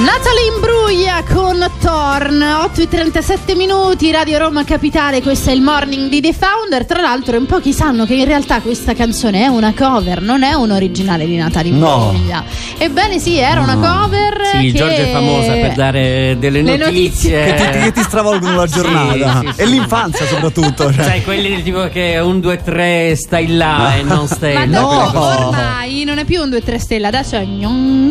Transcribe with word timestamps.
Natalie 0.00 0.46
Imbruglia 0.54 1.22
con 1.30 1.62
Torn, 1.78 2.40
8 2.40 2.80
e 2.80 2.88
37 2.88 3.54
minuti, 3.54 4.10
Radio 4.10 4.38
Roma 4.38 4.64
Capitale, 4.64 5.20
questo 5.20 5.50
è 5.50 5.52
il 5.52 5.60
morning 5.60 6.08
di 6.08 6.22
The 6.22 6.32
Founder. 6.32 6.86
Tra 6.86 7.02
l'altro, 7.02 7.36
in 7.36 7.44
pochi 7.44 7.74
sanno 7.74 8.06
che 8.06 8.14
in 8.14 8.24
realtà 8.24 8.62
questa 8.62 8.94
canzone 8.94 9.42
è 9.42 9.46
una 9.46 9.74
cover, 9.76 10.22
non 10.22 10.42
è 10.42 10.54
un 10.54 10.70
originale 10.70 11.26
di 11.26 11.36
Natalie 11.36 11.72
No. 11.72 12.12
Imbruglia. 12.12 12.44
Ebbene 12.78 13.18
sì, 13.18 13.36
era 13.36 13.60
una 13.60 13.76
cover. 13.76 14.46
Sì, 14.52 14.72
che... 14.72 14.78
Giorgia 14.78 15.02
è 15.02 15.12
famosa 15.12 15.52
per 15.52 15.74
dare 15.74 16.36
delle 16.38 16.62
Le 16.62 16.76
notizie. 16.78 17.44
Che 17.44 17.54
ti, 17.54 17.78
che 17.80 17.92
ti 17.92 18.02
stravolgono 18.02 18.56
la 18.56 18.66
giornata 18.66 19.40
Sì, 19.40 19.46
sì, 19.48 19.52
sì. 19.54 19.60
e 19.60 19.66
l'infanzia 19.66 20.26
soprattutto. 20.26 20.92
Cioè. 20.94 21.04
Sai, 21.04 21.22
quelli 21.22 21.50
del 21.50 21.62
tipo 21.62 21.88
che 21.88 22.18
un 22.18 22.40
2 22.40 22.62
3 22.62 23.16
stai 23.16 23.54
là 23.54 23.96
e 23.96 24.02
non 24.02 24.26
stai 24.26 24.54
là. 24.54 24.64
No. 24.64 25.10
ormai 25.14 26.04
non 26.04 26.16
è 26.16 26.24
più 26.24 26.40
un 26.40 26.48
2-3 26.48 26.76
stelle, 26.76 27.06
adesso 27.06 27.36
è 27.36 27.44
Gnon. 27.44 28.10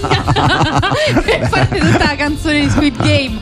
Per 0.00 1.48
fare 1.48 1.78
tutta 1.78 2.04
la 2.04 2.16
canzone 2.16 2.60
di 2.60 2.70
Squid 2.70 2.96
Game. 2.96 3.40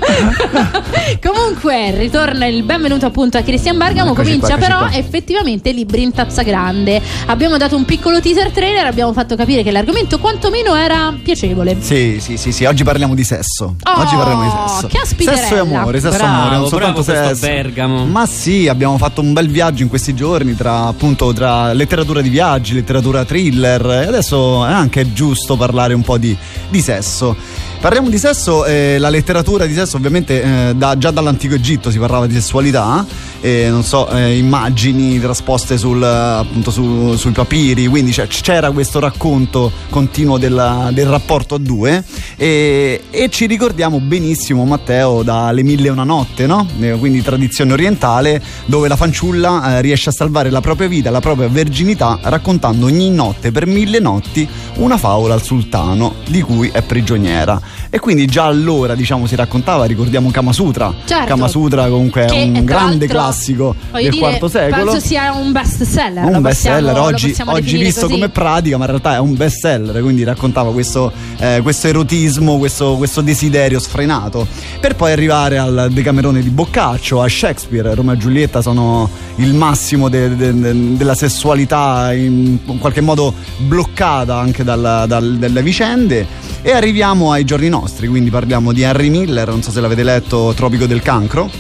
Comunque, 1.25 1.97
ritorna 1.97 2.47
il 2.47 2.63
benvenuto 2.63 3.07
appunto 3.07 3.39
a 3.39 3.43
Cristian 3.43 3.79
Bergamo. 3.79 4.13
Eccoci 4.13 4.33
Comincia 4.33 4.57
qua, 4.57 4.67
però 4.67 4.79
qua. 4.79 4.93
effettivamente 4.93 5.73
libri 5.73 6.03
in 6.03 6.13
tazza 6.13 6.43
grande. 6.43 7.01
Abbiamo 7.27 7.57
dato 7.57 7.77
un 7.77 7.85
piccolo 7.85 8.21
teaser 8.21 8.51
trailer, 8.51 8.87
abbiamo 8.87 9.13
fatto 9.13 9.37
capire 9.37 9.63
che 9.63 9.71
l'argomento 9.71 10.19
quantomeno 10.19 10.75
era 10.75 11.15
piacevole. 11.23 11.77
Sì, 11.81 12.19
sì, 12.21 12.37
sì, 12.37 12.53
sì, 12.53 12.65
oggi 12.65 12.85
parliamo 12.85 13.15
di 13.15 13.25
sesso. 13.25 13.77
Oh, 13.83 14.01
oggi 14.01 14.15
parliamo 14.17 14.43
di 14.43 14.51
sesso. 14.69 14.89
caspiterella. 14.91 15.43
Sesso 15.43 15.55
e 15.55 15.59
amore, 15.59 16.01
sesso 16.01 16.15
e 16.15 16.19
Bravo, 16.19 16.33
amore, 16.35 16.57
non 16.57 16.69
soltanto 16.69 17.03
sesso. 17.03 17.47
Bergamo. 17.47 18.07
Ma 18.07 18.27
sì, 18.27 18.69
abbiamo 18.69 18.99
fatto 18.99 19.21
un 19.21 19.33
bel 19.33 19.49
viaggio 19.49 19.83
in 19.83 19.89
questi 19.89 20.15
giorni 20.15 20.55
tra 20.57 20.87
appunto 20.87 21.33
tra 21.33 21.73
letteratura 21.73 22.21
di 22.21 22.29
viaggi, 22.29 22.75
letteratura 22.75 23.25
thriller 23.25 23.85
e 23.87 24.07
adesso 24.07 24.65
è 24.67 24.73
anche 24.73 25.13
giusto 25.13 25.57
parlare 25.57 25.95
un 25.95 26.03
po' 26.03 26.19
di, 26.19 26.37
di 26.69 26.81
sesso. 26.81 27.37
Parliamo 27.81 28.09
di 28.09 28.19
sesso, 28.19 28.65
eh, 28.65 28.99
la 28.99 29.09
letteratura 29.09 29.65
di 29.65 29.73
sesso 29.73 29.97
ovviamente 29.97 30.43
eh, 30.71 30.75
da- 30.75 30.99
già 30.99 31.13
dall'antico 31.13 31.55
Egitto 31.55 31.93
si 31.93 31.99
parlava 31.99 32.27
di 32.27 32.35
sessualità, 32.35 33.07
eh, 33.41 33.69
non 33.71 33.85
so, 33.85 34.09
eh, 34.11 34.37
immagini 34.37 35.21
trasposte 35.21 35.79
sul, 35.79 36.03
appunto 36.03 36.73
su- 36.73 37.15
sui 37.15 37.31
papiri, 37.31 37.87
quindi 37.87 38.11
c'è- 38.11 38.27
c'era 38.27 38.73
questo 38.73 38.99
racconto 38.99 39.71
continuo 39.91 40.39
della- 40.39 40.91
del 40.93 41.07
rapporto 41.07 41.55
a 41.55 41.59
due 41.59 42.03
e, 42.37 43.03
e 43.11 43.29
ci 43.31 43.47
ricordiamo 43.47 44.01
benissimo 44.01 44.65
Matteo 44.65 45.23
dalle 45.23 45.63
mille 45.63 45.87
e 45.87 45.91
una 45.91 46.03
notte, 46.05 46.47
no? 46.47 46.67
Eh, 46.81 46.97
quindi 46.99 47.23
tradizione 47.23 47.73
orientale 47.75 48.43
dove 48.67 48.89
la 48.89 48.97
fanciulla 48.97 49.77
eh, 49.79 49.83
riesce 49.83 50.09
a 50.09 50.13
salvare 50.13 50.51
la 50.51 50.61
propria 50.61 50.89
vita, 50.89 51.11
la 51.11 51.21
propria 51.21 51.47
verginità 51.47 52.19
raccontando 52.23 52.87
ogni 52.87 53.09
notte 53.11 53.53
per 53.53 53.67
mille 53.67 54.01
notti 54.01 54.49
una 54.79 54.97
favola 54.97 55.35
al 55.35 55.43
sultano 55.43 56.15
di 56.29 56.41
cui 56.43 56.69
è 56.73 56.83
prigioniera. 56.83 57.61
E 57.91 57.99
quindi 57.99 58.27
già 58.27 58.45
allora 58.45 58.95
diciamo 58.95 59.27
si 59.27 59.35
raccontava, 59.35 59.85
ricordiamo 59.85 60.31
Kama 60.31 60.53
Sutra. 60.53 60.93
Certo. 61.05 61.27
Kama 61.27 61.49
Sutra 61.49 61.89
comunque 61.89 62.27
è 62.27 62.43
un 62.43 62.65
grande 62.65 63.07
classico 63.07 63.75
del 63.93 64.13
IV 64.13 64.45
secolo. 64.47 64.91
Penso 64.93 65.07
sia 65.07 65.33
un 65.33 65.53
best 65.53 65.83
seller. 65.83 66.25
Un 66.25 66.41
best 66.43 66.61
seller 66.61 66.97
oggi, 66.99 67.35
oggi 67.45 67.77
visto 67.79 68.03
così. 68.03 68.13
come 68.13 68.29
pratica, 68.29 68.77
ma 68.77 68.85
in 68.85 68.91
realtà 68.91 69.15
è 69.15 69.19
un 69.19 69.35
best 69.35 69.59
seller, 69.61 70.01
quindi 70.03 70.23
raccontava 70.25 70.73
questo, 70.73 71.13
eh, 71.39 71.61
questo 71.63 71.89
erotismo, 71.89 72.59
questo, 72.59 72.97
questo 72.97 73.21
desiderio 73.21 73.79
sfrenato, 73.81 74.47
per 74.81 74.95
poi 74.97 75.13
arrivare 75.13 75.59
al 75.59 75.89
Decamerone 75.91 76.43
di 76.43 76.51
Boccaccio, 76.51 77.23
a 77.23 77.29
Shakespeare. 77.29 77.95
Roma 77.95 78.13
e 78.13 78.17
Giulietta 78.17 78.61
sono 78.61 79.09
il 79.37 79.55
massimo 79.55 80.09
de- 80.09 80.37
de- 80.37 80.59
de- 80.59 80.97
della 80.97 81.15
sessualità 81.15 82.13
in, 82.13 82.59
in 82.65 82.79
qualche 82.79 83.01
modo 83.01 83.33
bloccata 83.59 84.37
anche 84.37 84.65
dalla- 84.69 85.07
dal- 85.07 85.37
dalle 85.39 85.63
vicende. 85.63 86.27
E 86.61 86.73
arriviamo 86.73 87.33
ai 87.33 87.45
giorni 87.45 87.69
nostri, 87.69 88.09
quindi 88.09 88.31
parliamo 88.31 88.73
di 88.73 88.83
Henry 88.83 89.09
Miller, 89.09 89.49
non 89.49 89.63
so 89.63 89.71
se 89.71 89.81
l'avete 89.81 90.03
letto, 90.03 90.53
Tropico 90.55 90.87
del 90.87 91.01
Cancro. 91.01 91.51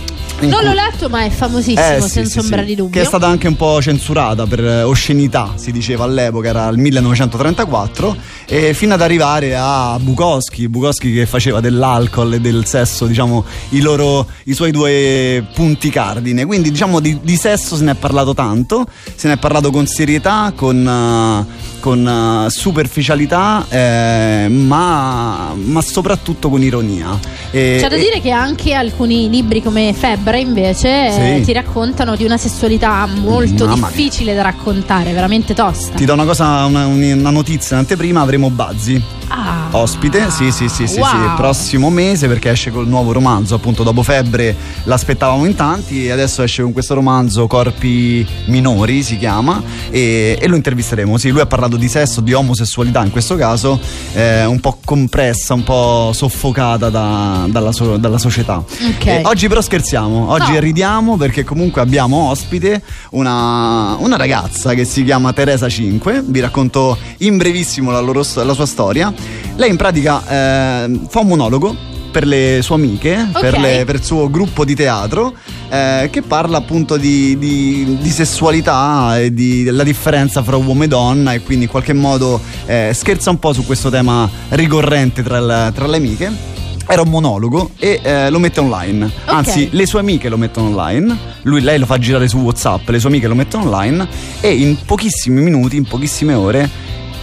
Non 0.41 0.63
l'ho 0.63 0.73
letto, 0.73 1.09
ma 1.09 1.25
è 1.25 1.31
famosissimo, 1.31 1.97
eh, 1.97 2.01
sì, 2.01 2.09
senza 2.11 2.39
sì, 2.39 2.47
ombra 2.47 2.61
sì. 2.61 2.67
di 2.67 2.75
dubbio. 2.77 2.93
Che 2.93 3.01
è 3.01 3.05
stata 3.05 3.27
anche 3.27 3.49
un 3.49 3.57
po' 3.57 3.83
censurata 3.83 4.47
per 4.47 4.85
oscenità, 4.85 5.55
si 5.57 5.73
diceva 5.73 6.05
all'epoca, 6.05 6.49
era 6.49 6.69
il 6.69 6.79
1934, 6.79 8.17
e 8.47 8.73
fino 8.73 8.95
ad 8.95 9.03
arrivare 9.03 9.57
a 9.57 9.99
Bukowski, 9.99 10.69
Bukowski 10.69 11.13
che 11.13 11.27
faceva 11.27 11.59
dell'alcol 11.59 12.35
e 12.35 12.41
del 12.41 12.67
sesso, 12.67 13.07
diciamo, 13.07 13.45
i, 13.71 13.81
loro, 13.81 14.29
i 14.45 14.55
suoi 14.55 14.71
due 14.71 15.45
punti 15.55 15.91
cardine. 15.91 16.47
Quindi 16.47 16.71
diciamo 16.71 17.01
di, 17.01 17.19
di 17.21 17.37
sesso 17.37 17.75
se 17.75 17.83
ne 17.83 17.93
è 17.93 17.97
parlato 17.97 18.33
tanto, 18.33 18.87
se 19.17 19.27
ne 19.27 19.35
è 19.35 19.39
parlato 19.39 19.71
con 19.71 19.87
serietà, 19.89 20.53
con, 20.55 20.87
eh, 20.87 21.78
con 21.89 22.07
eh, 22.07 22.51
superficialità, 22.51 23.65
eh, 23.71 24.47
ma, 24.51 25.55
ma 25.55 25.81
soprattutto 25.81 26.51
con 26.51 26.63
ironia. 26.63 27.19
E- 27.51 27.79
C'è 27.81 27.89
da 27.89 27.97
e- 27.97 27.99
dire 27.99 28.21
che 28.21 28.31
anche 28.31 28.75
alcuni 28.75 29.31
libri 29.31 29.63
come 29.63 29.95
Febbre 29.95 30.39
invece 30.39 31.07
eh, 31.07 31.37
Sì. 31.39 31.45
ti 31.47 31.53
raccontano 31.55 32.15
di 32.15 32.25
una 32.25 32.37
sessualità 32.37 33.07
molto 33.07 33.65
Mamma 33.67 33.87
mia. 33.87 33.97
difficile 33.97 34.35
da 34.35 34.43
raccontare, 34.43 35.13
veramente 35.13 35.55
tosta. 35.55 35.97
Ti 35.97 36.05
do 36.05 36.13
una 36.13 36.25
cosa, 36.27 36.67
una, 36.67 36.85
una 36.87 37.31
notizia 37.31 37.77
in 37.77 37.83
anteprima, 37.83 38.21
avremo 38.21 38.51
Bazzi. 38.51 39.03
Ah. 39.31 39.69
Ospite, 39.73 40.31
sì, 40.31 40.51
sì, 40.51 40.69
sì, 40.69 40.87
sì, 40.87 40.99
Wow. 41.01 41.09
sì, 41.11 41.17
prossimo 41.37 41.91
mese 41.91 42.27
perché 42.29 42.51
esce 42.51 42.71
col 42.71 42.89
nuovo 42.89 43.13
romanzo, 43.13 43.55
appunto 43.55 43.83
dopo 43.83 44.03
Febbre 44.03 44.57
l'aspettavamo 44.85 45.45
in 45.45 45.55
tanti 45.55 46.07
e 46.07 46.11
adesso 46.11 46.43
esce 46.43 46.63
con 46.63 46.73
questo 46.73 46.95
romanzo 46.95 47.47
Corpi 47.47 48.27
minori 48.47 49.03
si 49.03 49.19
chiama 49.19 49.63
e, 49.91 50.39
e 50.41 50.47
lo 50.49 50.57
intervisteremo. 50.57 51.19
Sì, 51.19 51.29
lui 51.29 51.41
ha 51.41 51.47
parlato 51.47 51.77
di 51.79 51.89
sesso, 51.89 52.21
di 52.21 52.33
omosessualità 52.33 53.03
in 53.05 53.11
questo 53.11 53.37
caso, 53.37 53.79
eh, 54.13 54.45
un 54.45 54.61
po' 54.61 54.79
compressa, 54.85 55.55
un 55.55 55.63
po' 55.65 56.11
soffocata 56.13 56.91
da- 56.91 57.47
dalla, 57.49 57.73
so- 57.73 57.97
dalla 57.97 58.19
società. 58.19 58.57
Ok. 58.57 59.07
Eh, 59.07 59.23
oggi 59.25 59.49
però 59.49 59.61
scherziamo, 59.61 60.31
oggi 60.31 60.53
No. 60.53 60.59
ridiamo 60.61 61.17
perché 61.17 61.45
comunque 61.45 61.81
abbiamo 61.81 62.29
ospite 62.31 62.83
una, 63.11 63.97
una 63.99 64.17
ragazza 64.17 64.75
che 64.75 64.85
si 64.85 65.05
chiama 65.05 65.33
Teresa 65.33 65.69
5, 65.69 66.23
vi 66.27 66.41
racconto 66.41 66.97
in 67.19 67.37
brevissimo 67.37 67.91
la, 67.91 68.01
loro, 68.01 68.25
la 68.35 68.53
sua 68.55 68.67
storia. 68.67 69.13
Lei 69.57 69.71
in 69.71 69.77
pratica 69.77 70.23
eh, 70.29 71.01
fa 71.09 71.21
un 71.21 71.27
monologo 71.27 71.75
per 72.19 72.27
le 72.27 72.59
sue 72.63 72.75
amiche, 72.75 73.29
Ok. 73.33 73.41
per, 73.41 73.59
le- 73.61 73.85
per 73.85 73.95
il 73.97 74.03
suo 74.03 74.29
gruppo 74.29 74.65
di 74.65 74.75
teatro, 74.75 75.35
eh, 75.69 76.09
che 76.11 76.23
parla 76.23 76.57
appunto 76.59 76.97
di, 76.97 77.39
di- 77.39 77.97
di 78.01 78.11
sessualità 78.11 79.21
e 79.21 79.33
di- 79.33 79.63
della 79.63 79.85
differenza 79.85 80.43
fra 80.43 80.57
uomo 80.57 80.83
e 80.83 80.89
donna 80.89 81.33
e 81.33 81.43
quindi 81.43 81.67
in 81.67 81.71
qualche 81.71 81.93
modo 81.93 82.41
eh, 82.67 82.91
scherza 82.93 83.31
un 83.31 83.39
po' 83.39 83.53
su 83.53 83.65
questo 83.65 83.89
tema 83.89 84.29
ricorrente 84.49 85.23
tra, 85.23 85.39
il- 85.39 85.73
tra 85.73 85.87
le 85.87 85.97
amiche. 85.97 86.57
Era 86.89 87.03
un 87.03 87.09
monologo 87.11 87.71
e 87.79 88.01
eh, 88.03 88.31
lo 88.31 88.39
mette 88.41 88.59
online. 88.61 89.09
Anzi, 89.27 89.69
le 89.73 89.87
sue 89.87 90.01
amiche 90.01 90.29
lo 90.29 90.39
mettono 90.39 90.69
online. 90.71 91.17
Lui, 91.43 91.61
lei 91.61 91.79
lo 91.79 91.87
fa 91.87 91.99
girare 91.99 92.27
su 92.27 92.39
WhatsApp, 92.39 92.89
le 92.89 92.99
sue 92.99 93.11
amiche 93.11 93.29
lo 93.29 93.35
mettono 93.37 93.65
online. 93.65 94.09
E 94.41 94.55
in 94.55 94.77
pochissimi 94.85 95.41
minuti, 95.41 95.77
in 95.77 95.85
pochissime 95.87 96.33
ore, 96.35 96.69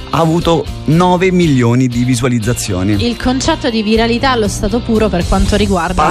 ha 0.10 0.20
avuto 0.20 0.66
9 0.86 1.32
milioni 1.32 1.88
di 1.88 2.04
visualizzazioni. 2.04 3.06
Il 3.06 3.18
concetto 3.18 3.70
di 3.70 3.82
viralità 3.84 4.32
allo 4.32 4.48
stato 4.48 4.80
puro 4.80 5.10
per 5.10 5.28
quanto 5.28 5.56
riguarda 5.56 6.04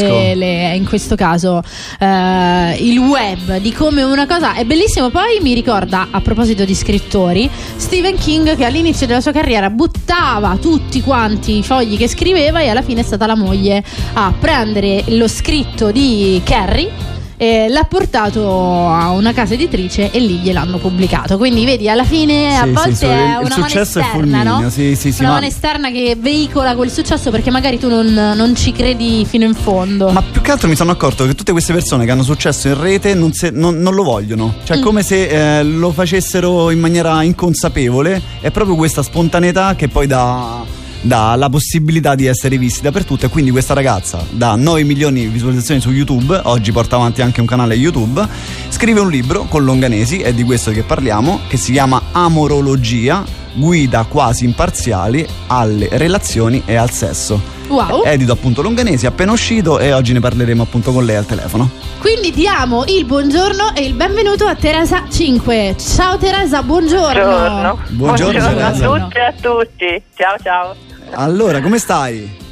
le- 0.00 0.34
le- 0.34 0.74
in 0.76 0.84
questo 0.86 1.14
caso 1.16 1.62
eh, 1.98 2.76
il 2.80 2.98
web, 2.98 3.58
di 3.58 3.72
come 3.72 4.02
una 4.02 4.26
cosa 4.26 4.54
è 4.54 4.64
bellissimo. 4.64 5.10
Poi 5.10 5.40
mi 5.40 5.54
ricorda, 5.54 6.08
a 6.10 6.20
proposito 6.20 6.64
di 6.64 6.74
scrittori, 6.74 7.50
Stephen 7.76 8.16
King 8.18 8.56
che 8.56 8.64
all'inizio 8.64 9.06
della 9.06 9.20
sua 9.20 9.32
carriera 9.32 9.70
buttava 9.70 10.56
tutti 10.60 11.00
quanti 11.00 11.58
i 11.58 11.62
fogli 11.62 11.96
che 11.96 12.08
scriveva 12.08 12.60
e 12.60 12.68
alla 12.68 12.82
fine 12.82 13.00
è 13.00 13.04
stata 13.04 13.26
la 13.26 13.36
moglie 13.36 13.82
a 14.14 14.32
prendere 14.38 15.04
lo 15.08 15.26
scritto 15.28 15.90
di 15.90 16.40
Carrie. 16.44 17.09
E 17.42 17.68
l'ha 17.70 17.84
portato 17.84 18.86
a 18.86 19.08
una 19.12 19.32
casa 19.32 19.54
editrice 19.54 20.10
e 20.10 20.18
lì 20.18 20.34
gliel'hanno 20.40 20.76
pubblicato. 20.76 21.38
Quindi 21.38 21.64
vedi, 21.64 21.88
alla 21.88 22.04
fine 22.04 22.54
a 22.58 22.64
Sì, 22.64 22.70
volte 22.70 22.94
sì, 22.96 23.04
è 23.06 23.36
una 23.42 23.56
mano 23.56 23.80
esterna, 23.80 24.42
no? 24.42 24.68
sì, 24.68 24.94
una 25.18 25.28
ma- 25.28 25.34
mano 25.36 25.46
esterna 25.46 25.90
che 25.90 26.18
veicola 26.20 26.74
quel 26.74 26.90
successo 26.90 27.30
perché 27.30 27.50
magari 27.50 27.78
tu 27.78 27.88
non, 27.88 28.12
non 28.12 28.54
ci 28.54 28.72
credi 28.72 29.24
fino 29.24 29.44
in 29.46 29.54
fondo. 29.54 30.10
Ma 30.10 30.20
più 30.22 30.42
che 30.42 30.50
altro 30.50 30.68
mi 30.68 30.76
sono 30.76 30.90
accorto 30.90 31.24
che 31.24 31.34
tutte 31.34 31.52
queste 31.52 31.72
persone 31.72 32.04
che 32.04 32.10
hanno 32.10 32.22
successo 32.24 32.68
in 32.68 32.78
rete 32.78 33.14
non, 33.14 33.32
se- 33.32 33.50
non- 33.50 33.78
non 33.80 33.94
lo 33.94 34.02
vogliono. 34.02 34.56
Cioè, 34.64 34.76
Mm. 34.76 34.82
come 34.82 35.02
se 35.02 35.60
eh, 35.60 35.62
lo 35.62 35.92
facessero 35.92 36.68
in 36.70 36.78
maniera 36.78 37.22
inconsapevole. 37.22 38.20
È 38.40 38.50
proprio 38.50 38.76
questa 38.76 39.02
spontaneità 39.02 39.74
che 39.76 39.88
poi 39.88 40.06
dà, 40.06 40.62
dà 41.00 41.34
la 41.36 41.48
possibilità 41.48 42.14
di 42.14 42.26
essere 42.26 42.58
visti 42.58 42.82
dappertutto. 42.82 43.26
E 43.26 43.28
quindi 43.28 43.50
questa 43.50 43.74
ragazza 43.74 44.24
da 44.30 44.54
9 44.56 44.84
milioni 44.84 45.20
di 45.20 45.26
visualizzazioni 45.26 45.80
su 45.80 45.90
YouTube, 45.90 46.40
oggi 46.44 46.72
porta 46.72 46.96
avanti 46.96 47.22
anche 47.22 47.40
un 47.40 47.46
canale 47.46 47.74
YouTube, 47.74 48.26
scrive 48.68 49.00
un 49.00 49.10
libro 49.10 49.44
con 49.44 49.64
Longanesi, 49.64 50.20
è 50.20 50.32
di 50.32 50.42
questo 50.42 50.70
che 50.70 50.82
parliamo, 50.82 51.40
che 51.48 51.56
si 51.56 51.72
chiama 51.72 52.02
Amorologia. 52.12 53.38
Guida 53.52 54.04
quasi 54.04 54.44
imparziali 54.44 55.26
alle 55.48 55.88
relazioni 55.90 56.62
e 56.64 56.76
al 56.76 56.90
sesso. 56.92 57.58
Wow. 57.66 58.04
Edito 58.04 58.32
appunto 58.32 58.62
Longanesi, 58.62 59.06
appena 59.06 59.32
uscito 59.32 59.78
e 59.78 59.92
oggi 59.92 60.12
ne 60.12 60.20
parleremo 60.20 60.62
appunto 60.62 60.92
con 60.92 61.04
lei 61.04 61.16
al 61.16 61.26
telefono. 61.26 61.68
Quindi 61.98 62.30
diamo 62.32 62.84
il 62.86 63.04
buongiorno 63.04 63.74
e 63.74 63.84
il 63.84 63.94
benvenuto 63.94 64.46
a 64.46 64.54
Teresa 64.54 65.04
5. 65.08 65.76
Ciao 65.78 66.16
Teresa, 66.16 66.62
buongiorno. 66.62 67.22
Buongiorno. 67.22 67.78
Buongiorno, 67.90 68.38
a 68.38 68.48
Teresa. 68.48 68.86
tutti 68.86 69.16
e 69.16 69.20
a 69.20 69.34
tutti. 69.40 70.02
Ciao 70.16 70.36
ciao. 70.42 70.89
Allora, 71.12 71.60
come 71.60 71.78
stai? 71.78 72.48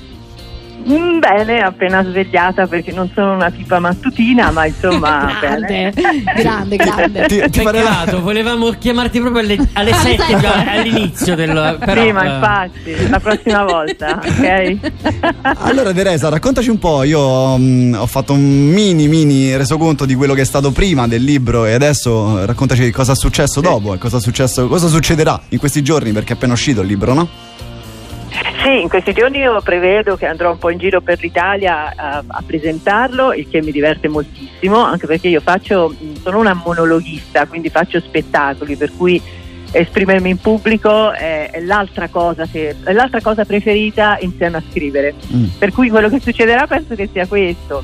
Mm, 0.88 1.18
Bene, 1.18 1.60
appena 1.60 2.02
svegliata 2.02 2.66
perché 2.66 2.92
non 2.92 3.10
sono 3.14 3.34
una 3.34 3.50
tipa 3.50 3.78
mattutina, 3.78 4.50
ma 4.50 4.64
insomma 4.64 5.36
grande, 5.40 5.92
grande, 6.36 6.76
grande. 6.76 7.26
Ti, 7.26 7.50
ti 7.50 7.62
Peccato, 7.62 8.22
volevamo 8.22 8.70
chiamarti 8.70 9.20
proprio 9.20 9.42
alle, 9.42 9.58
alle 9.74 9.92
7 9.92 10.38
già, 10.38 10.64
all'inizio 10.66 11.34
del 11.34 11.76
però, 11.84 12.02
Sì, 12.02 12.12
ma 12.12 12.22
eh, 12.22 12.34
infatti, 12.34 13.08
la 13.08 13.20
prossima 13.20 13.64
volta, 13.64 14.20
ok? 14.24 14.76
Allora 15.60 15.92
Teresa, 15.92 16.30
raccontaci 16.30 16.70
un 16.70 16.78
po', 16.78 17.02
io 17.02 17.58
mm, 17.58 17.94
ho 17.94 18.06
fatto 18.06 18.32
un 18.32 18.40
mini 18.40 19.08
mini 19.08 19.56
resoconto 19.56 20.06
di 20.06 20.14
quello 20.14 20.32
che 20.32 20.42
è 20.42 20.46
stato 20.46 20.70
prima 20.70 21.06
del 21.06 21.22
libro 21.22 21.66
e 21.66 21.74
adesso 21.74 22.46
raccontaci 22.46 22.90
cosa 22.92 23.12
è 23.12 23.16
successo 23.16 23.60
dopo 23.60 23.92
e 23.94 23.98
cosa, 23.98 24.16
è 24.16 24.20
successo, 24.20 24.68
cosa 24.68 24.86
succederà 24.86 25.38
in 25.50 25.58
questi 25.58 25.82
giorni 25.82 26.12
perché 26.12 26.32
è 26.32 26.36
appena 26.36 26.54
uscito 26.54 26.80
il 26.80 26.86
libro, 26.86 27.12
no? 27.12 27.28
Sì, 28.68 28.82
in 28.82 28.90
questi 28.90 29.14
giorni 29.14 29.38
io 29.38 29.62
prevedo 29.62 30.14
che 30.16 30.26
andrò 30.26 30.50
un 30.50 30.58
po' 30.58 30.68
in 30.68 30.76
giro 30.76 31.00
per 31.00 31.18
l'Italia 31.22 31.90
a, 31.96 32.22
a 32.26 32.42
presentarlo, 32.46 33.32
il 33.32 33.48
che 33.48 33.62
mi 33.62 33.72
diverte 33.72 34.08
moltissimo, 34.08 34.76
anche 34.76 35.06
perché 35.06 35.28
io 35.28 35.40
faccio, 35.40 35.94
sono 36.20 36.38
una 36.38 36.52
monologhista, 36.52 37.46
quindi 37.46 37.70
faccio 37.70 37.98
spettacoli, 37.98 38.76
per 38.76 38.92
cui 38.94 39.22
esprimermi 39.70 40.28
in 40.28 40.36
pubblico 40.36 41.12
è, 41.12 41.48
è 41.50 41.60
l'altra, 41.60 42.08
cosa 42.08 42.44
che, 42.44 42.76
è 42.84 42.92
l'altra 42.92 43.22
cosa 43.22 43.46
preferita 43.46 44.18
insieme 44.20 44.58
a 44.58 44.62
scrivere. 44.68 45.14
Mm. 45.34 45.44
Per 45.58 45.72
cui 45.72 45.88
quello 45.88 46.10
che 46.10 46.20
succederà 46.20 46.66
penso 46.66 46.94
che 46.94 47.08
sia 47.10 47.26
questo. 47.26 47.82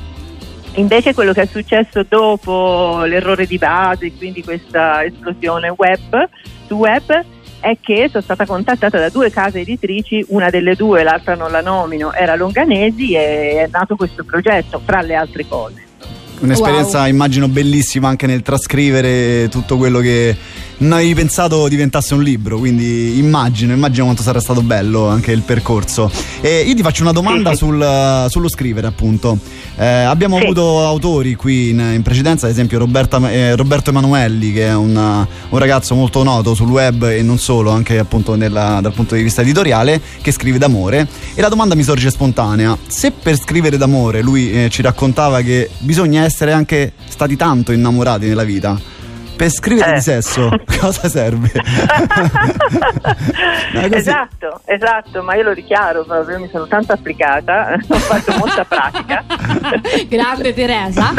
Invece 0.75 1.15
quello 1.15 1.33
che 1.33 1.41
è 1.41 1.47
successo 1.47 2.05
dopo 2.07 3.05
l'errore 3.05 3.47
di 3.47 3.57
base, 3.57 4.11
quindi 4.11 4.43
questa 4.43 5.03
esplosione 5.03 5.73
web, 5.75 6.29
su 6.67 6.75
web, 6.75 7.25
è 7.65 7.77
che 7.81 8.09
sono 8.11 8.21
stata 8.21 8.45
contattata 8.45 8.99
da 8.99 9.09
due 9.09 9.31
case 9.31 9.61
editrici, 9.61 10.23
una 10.27 10.51
delle 10.51 10.75
due, 10.75 11.01
l'altra 11.01 11.33
non 11.33 11.49
la 11.49 11.61
nomino, 11.61 12.13
era 12.13 12.35
Longanesi 12.35 13.13
e 13.13 13.63
è 13.63 13.69
nato 13.71 13.95
questo 13.95 14.23
progetto, 14.23 14.79
fra 14.85 15.01
le 15.01 15.15
altre 15.15 15.47
cose. 15.47 15.83
Un'esperienza 16.41 16.99
Wow. 16.99 17.07
immagino 17.07 17.47
bellissima 17.47 18.07
anche 18.07 18.27
nel 18.27 18.43
trascrivere 18.43 19.47
tutto 19.49 19.77
quello 19.77 19.99
che 19.99 20.35
non 20.77 20.93
avevi 20.93 21.13
pensato 21.13 21.67
diventasse 21.67 22.13
un 22.13 22.23
libro, 22.23 22.57
quindi 22.57 23.17
immagino, 23.17 23.73
immagino 23.73 24.05
quanto 24.05 24.23
sarà 24.23 24.39
stato 24.39 24.61
bello 24.61 25.07
anche 25.07 25.31
il 25.31 25.41
percorso. 25.41 26.11
E 26.41 26.61
io 26.67 26.73
ti 26.75 26.81
faccio 26.81 27.01
una 27.03 27.11
domanda 27.11 27.51
Sì, 27.51 27.57
sì. 27.57 27.63
sul- 27.65 28.25
sullo 28.29 28.49
scrivere 28.49 28.87
appunto. 28.87 29.37
Eh, 29.77 29.85
abbiamo 29.85 30.37
Sì. 30.37 30.43
avuto 30.43 30.85
autori 30.85 31.35
qui 31.35 31.69
in, 31.69 31.79
in 31.95 32.01
precedenza, 32.01 32.45
ad 32.45 32.51
esempio 32.51 32.77
Roberta- 32.79 33.29
eh, 33.31 33.55
Roberto 33.55 33.89
Emanuelli 33.89 34.53
che 34.53 34.67
è 34.67 34.73
un, 34.75 34.95
un 34.95 35.57
ragazzo 35.57 35.95
molto 35.95 36.23
noto 36.23 36.53
sul 36.53 36.69
web 36.69 37.03
e 37.09 37.21
non 37.21 37.37
solo, 37.37 37.71
anche 37.71 37.97
appunto 37.97 38.35
nella- 38.35 38.79
dal 38.81 38.93
punto 38.93 39.15
di 39.15 39.23
vista 39.23 39.41
editoriale, 39.41 40.01
che 40.21 40.31
scrive 40.31 40.57
d'amore. 40.57 41.07
E 41.33 41.41
la 41.41 41.49
domanda 41.49 41.75
mi 41.75 41.83
sorge 41.83 42.09
spontanea, 42.09 42.77
se 42.87 43.11
per 43.11 43.37
scrivere 43.37 43.77
d'amore 43.77 44.21
lui 44.21 44.51
eh, 44.51 44.69
ci 44.69 44.81
raccontava 44.81 45.41
che 45.41 45.69
bisogna 45.79 46.23
essere 46.23 46.51
anche 46.51 46.93
stati 47.07 47.35
tanto 47.35 47.71
innamorati 47.71 48.27
nella 48.27 48.43
vita, 48.43 48.79
per 49.35 49.49
scrivere 49.51 49.91
Eh. 49.91 49.93
di 49.95 50.01
sesso 50.01 50.49
cosa 50.79 51.07
serve? 51.09 51.51
No, 53.73 53.81
così. 53.81 53.95
esatto, 53.95 54.61
esatto, 54.65 55.21
ma 55.21 55.35
io 55.35 55.43
lo 55.43 55.53
dichiaro 55.53 56.03
proprio, 56.05 56.39
mi 56.39 56.47
sono 56.51 56.65
tanto 56.67 56.93
applicata, 56.93 57.75
ho 57.87 57.95
fatto 57.97 58.33
molta 58.37 58.63
pratica. 58.63 59.23
grande 60.07 60.53
Teresa. 60.53 61.13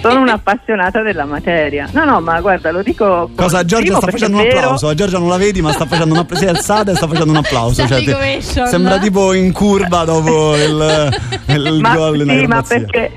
Sono 0.00 0.20
un'appassionata 0.20 1.02
della 1.02 1.24
materia. 1.24 1.88
No, 1.92 2.04
no, 2.04 2.20
ma 2.20 2.40
guarda, 2.40 2.70
lo 2.70 2.82
dico. 2.82 3.30
Cosa 3.34 3.64
Giorgia 3.64 3.96
sta 3.96 4.08
facendo 4.10 4.38
un 4.40 4.46
applauso? 4.46 4.88
A 4.88 4.94
Giorgia 4.94 5.18
non 5.18 5.28
la 5.28 5.36
vedi, 5.36 5.60
ma 5.62 5.72
sta 5.72 5.86
facendo 5.86 6.14
un 6.14 6.20
applauso. 6.20 6.44
Si 6.44 6.48
è 6.48 6.52
alzata 6.54 6.92
e 6.92 6.94
sta 6.96 7.08
facendo 7.08 7.30
un 7.32 7.38
applauso. 7.38 7.84
Standing 7.86 8.16
te- 8.16 8.40
sembra 8.66 8.98
tipo 8.98 9.32
in 9.32 9.52
curva 9.52 10.04
dopo 10.04 10.54
il, 10.56 11.18
il 11.46 11.78
Ma, 11.80 11.94
gol 11.94 12.24
sì, 12.26 12.46
ma 12.46 12.62
perché, 12.62 13.10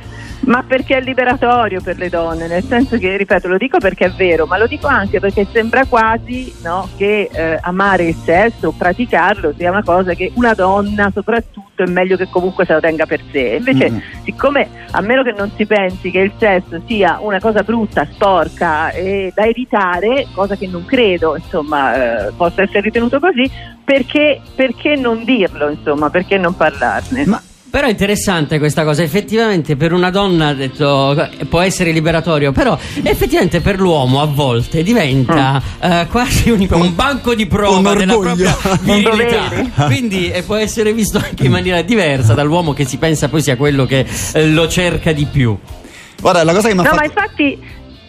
ma 0.48 0.64
perché 0.64 0.98
è 0.98 1.02
liberatorio 1.02 1.82
per 1.82 1.98
le 1.98 2.10
donne, 2.10 2.48
nel 2.48 2.64
senso 2.64 2.98
che, 2.98 3.18
ripeto, 3.18 3.48
lo 3.48 3.58
dico 3.58 3.78
perché 3.80 4.06
è 4.06 4.12
vero, 4.12 4.46
ma 4.46 4.58
lo 4.58 4.66
dico 4.66 4.88
anche 4.88 5.20
perché 5.20 5.46
sembra 5.52 5.86
quasi 5.86 6.54
no, 6.64 6.90
che 6.98 7.30
eh, 7.32 7.60
amare 7.62 8.06
il 8.06 8.16
sesso, 8.16 8.72
praticarlo, 8.72 9.54
sia 9.58 9.70
una 9.72 9.84
cosa 9.84 10.14
che 10.14 10.32
una 10.36 10.54
donna 10.54 11.12
soprattutto 11.14 11.84
è 11.84 11.88
meglio 11.88 12.16
che 12.16 12.30
comunque 12.30 12.66
se 12.66 12.74
lo 12.74 12.80
tenga 12.80 13.06
per 13.06 13.22
sé. 13.32 13.58
Invece, 13.60 13.76
Mm. 13.88 13.98
siccome 14.24 14.68
a 14.92 15.02
meno 15.02 15.24
che 15.24 15.34
non 15.38 15.52
si 15.56 15.66
pensi 15.66 16.12
che 16.12 16.20
il 16.20 16.32
sesso 16.38 16.82
sia 16.88 17.20
una 17.22 17.40
cosa 17.40 17.62
brutta, 17.64 18.08
sporca 18.12 18.90
e 18.92 19.32
da 19.36 19.46
evitare, 19.46 20.28
cosa 20.34 20.56
che 20.56 20.68
non 20.68 20.86
credo 20.86 21.36
insomma 21.36 22.28
eh, 22.28 22.32
possa 22.36 22.64
essere 22.64 22.82
ritenuto 22.82 23.20
così, 23.20 23.50
perché, 23.84 24.42
perché 24.56 24.96
non 24.96 25.24
dirlo, 25.24 25.70
insomma, 25.70 26.10
perché 26.10 26.38
non 26.38 26.56
parlarne? 26.56 27.26
Ma 27.26 27.42
Però 27.70 27.86
è 27.86 27.90
interessante 27.90 28.60
questa 28.60 28.84
cosa, 28.86 29.04
effettivamente 29.04 29.76
per 29.76 29.92
una 29.92 30.10
donna 30.10 30.48
ha 30.48 30.54
detto, 30.54 31.30
può 31.50 31.60
essere 31.60 31.92
liberatorio, 31.92 32.52
però 32.54 32.78
effettivamente 33.04 33.60
per 33.60 33.78
l'uomo 33.80 34.22
a 34.22 34.26
volte 34.26 34.82
diventa 34.84 35.62
eh, 35.80 36.08
quasi 36.10 36.50
un, 36.50 36.66
un 36.72 36.96
banco 36.96 37.36
di 37.36 37.46
prova 37.46 37.92
un 37.92 37.98
della 37.98 38.18
propria 38.18 38.56
virilità. 38.82 39.86
Quindi 39.86 40.32
eh, 40.32 40.44
può 40.44 40.56
essere 40.56 40.94
visto 40.94 41.18
anche 41.18 41.46
in 41.46 41.52
maniera 41.52 41.82
diversa 41.82 42.34
dall'uomo 42.34 42.74
che 42.74 42.86
si 42.86 42.98
pensa 42.98 43.28
poi 43.28 43.42
sia 43.42 43.58
quello 43.58 43.86
che 43.86 44.06
eh, 44.34 44.48
lo 44.48 44.68
cerca 44.70 45.12
di 45.12 45.26
più. 45.26 45.56
guarda, 46.22 46.44
la 46.46 46.54
cosa 46.54 46.70
che 46.70 46.74
mi 46.74 46.80
ha 46.80 46.84
No, 46.84 46.90
fatto. 46.90 47.02
ma 47.02 47.06
infatti, 47.06 47.60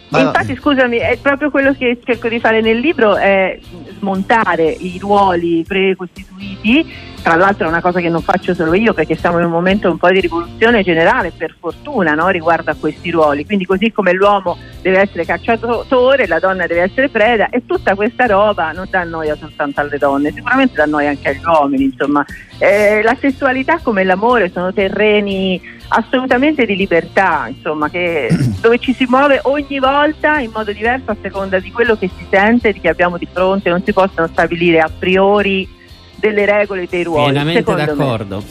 infatti 0.09 0.55
scusami, 0.55 0.97
è 0.97 1.17
proprio 1.21 1.51
quello 1.51 1.73
che 1.77 1.99
cerco 2.03 2.29
di 2.29 2.39
fare 2.39 2.61
nel 2.61 2.79
libro, 2.79 3.17
è 3.17 3.59
smontare 3.99 4.63
i 4.63 4.97
ruoli 4.99 5.63
precostituiti. 5.67 7.07
Tra 7.21 7.35
l'altro 7.35 7.65
è 7.65 7.69
una 7.69 7.81
cosa 7.81 7.99
che 7.99 8.07
non 8.09 8.21
faccio 8.21 8.53
solo 8.53 8.73
io 8.73 8.93
perché 8.93 9.15
siamo 9.15 9.39
in 9.39 9.45
un 9.45 9.51
momento 9.51 9.91
un 9.91 9.97
po' 9.97 10.09
di 10.09 10.21
rivoluzione 10.21 10.83
generale, 10.83 11.31
per 11.35 11.53
fortuna, 11.59 12.13
no, 12.13 12.29
riguardo 12.29 12.71
a 12.71 12.75
questi 12.79 13.11
ruoli. 13.11 13.45
Quindi 13.45 13.65
così 13.65 13.91
come 13.91 14.13
l'uomo 14.13 14.57
deve 14.81 15.01
essere 15.01 15.25
cacciatore, 15.25 16.27
la 16.27 16.39
donna 16.39 16.65
deve 16.65 16.83
essere 16.83 17.09
preda 17.09 17.49
e 17.49 17.65
tutta 17.65 17.95
questa 17.95 18.25
roba 18.25 18.71
non 18.71 18.87
dà 18.89 19.03
noia 19.03 19.35
soltanto 19.35 19.81
alle 19.81 19.97
donne, 19.97 20.31
sicuramente 20.31 20.75
dà 20.75 20.85
noia 20.85 21.09
anche 21.09 21.29
agli 21.29 21.43
uomini. 21.43 21.83
Insomma, 21.83 22.25
Eh, 22.61 23.01
la 23.03 23.15
sessualità 23.19 23.79
come 23.81 24.03
l'amore 24.03 24.51
sono 24.53 24.73
terreni 24.73 25.59
assolutamente 25.87 26.65
di 26.65 26.75
libertà, 26.75 27.49
insomma, 27.49 27.89
che, 27.89 28.27
dove 28.61 28.77
ci 28.79 28.93
si 28.93 29.05
muove 29.07 29.39
ogni 29.43 29.79
volta 29.79 30.39
in 30.39 30.51
modo 30.53 30.71
diverso 30.73 31.11
a 31.11 31.15
seconda 31.21 31.59
di 31.59 31.71
quello 31.71 31.95
che 31.97 32.09
si 32.17 32.25
sente, 32.29 32.73
di 32.73 32.81
chi 32.81 32.87
abbiamo 32.89 33.17
di 33.17 33.27
fronte, 33.31 33.69
non 33.69 33.81
si 33.83 33.93
possono 33.93 34.27
stabilire 34.27 34.79
a 34.79 34.89
priori 34.95 35.67
delle 36.15 36.45
regole 36.45 36.85
dei 36.89 37.03
ruoli. 37.03 37.31
Pienamente 37.31 37.59
secondo 37.59 37.81
me. 37.81 37.87
d'accordo. 37.97 38.43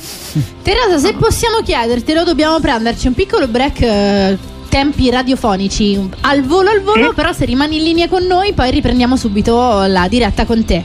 Teresa, 0.62 0.96
se 0.98 1.12
possiamo 1.14 1.58
chiedertelo, 1.62 2.24
dobbiamo 2.24 2.58
prenderci 2.60 3.06
un 3.08 3.14
piccolo 3.14 3.46
break. 3.46 3.80
eh, 3.82 4.38
Tempi 4.68 5.08
radiofonici 5.10 5.98
al 6.20 6.42
volo 6.42 6.68
al 6.68 6.82
volo, 6.82 7.08
Sì. 7.08 7.14
però 7.14 7.32
se 7.32 7.46
rimani 7.46 7.78
in 7.78 7.84
linea 7.84 8.06
con 8.06 8.24
noi 8.24 8.52
poi 8.52 8.70
riprendiamo 8.70 9.16
subito 9.16 9.86
la 9.86 10.06
diretta 10.08 10.44
con 10.44 10.62
te. 10.66 10.82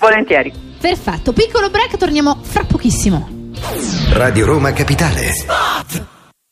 Volentieri. 0.00 0.52
Perfetto, 0.84 1.32
piccolo 1.32 1.70
break, 1.70 1.96
torniamo 1.96 2.40
fra 2.42 2.64
pochissimo. 2.64 3.26
Radio 4.10 4.44
Roma 4.44 4.74
Capitale. 4.74 5.32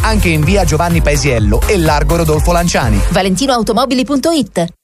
anche 0.00 0.30
in 0.30 0.42
via 0.42 0.64
Giovanni 0.64 1.02
Paesiello 1.02 1.60
e 1.66 1.76
largo 1.76 2.16
Rodolfo 2.16 2.52
Lanciani. 2.52 3.00
ValentinoAutomobili.it 3.10 4.83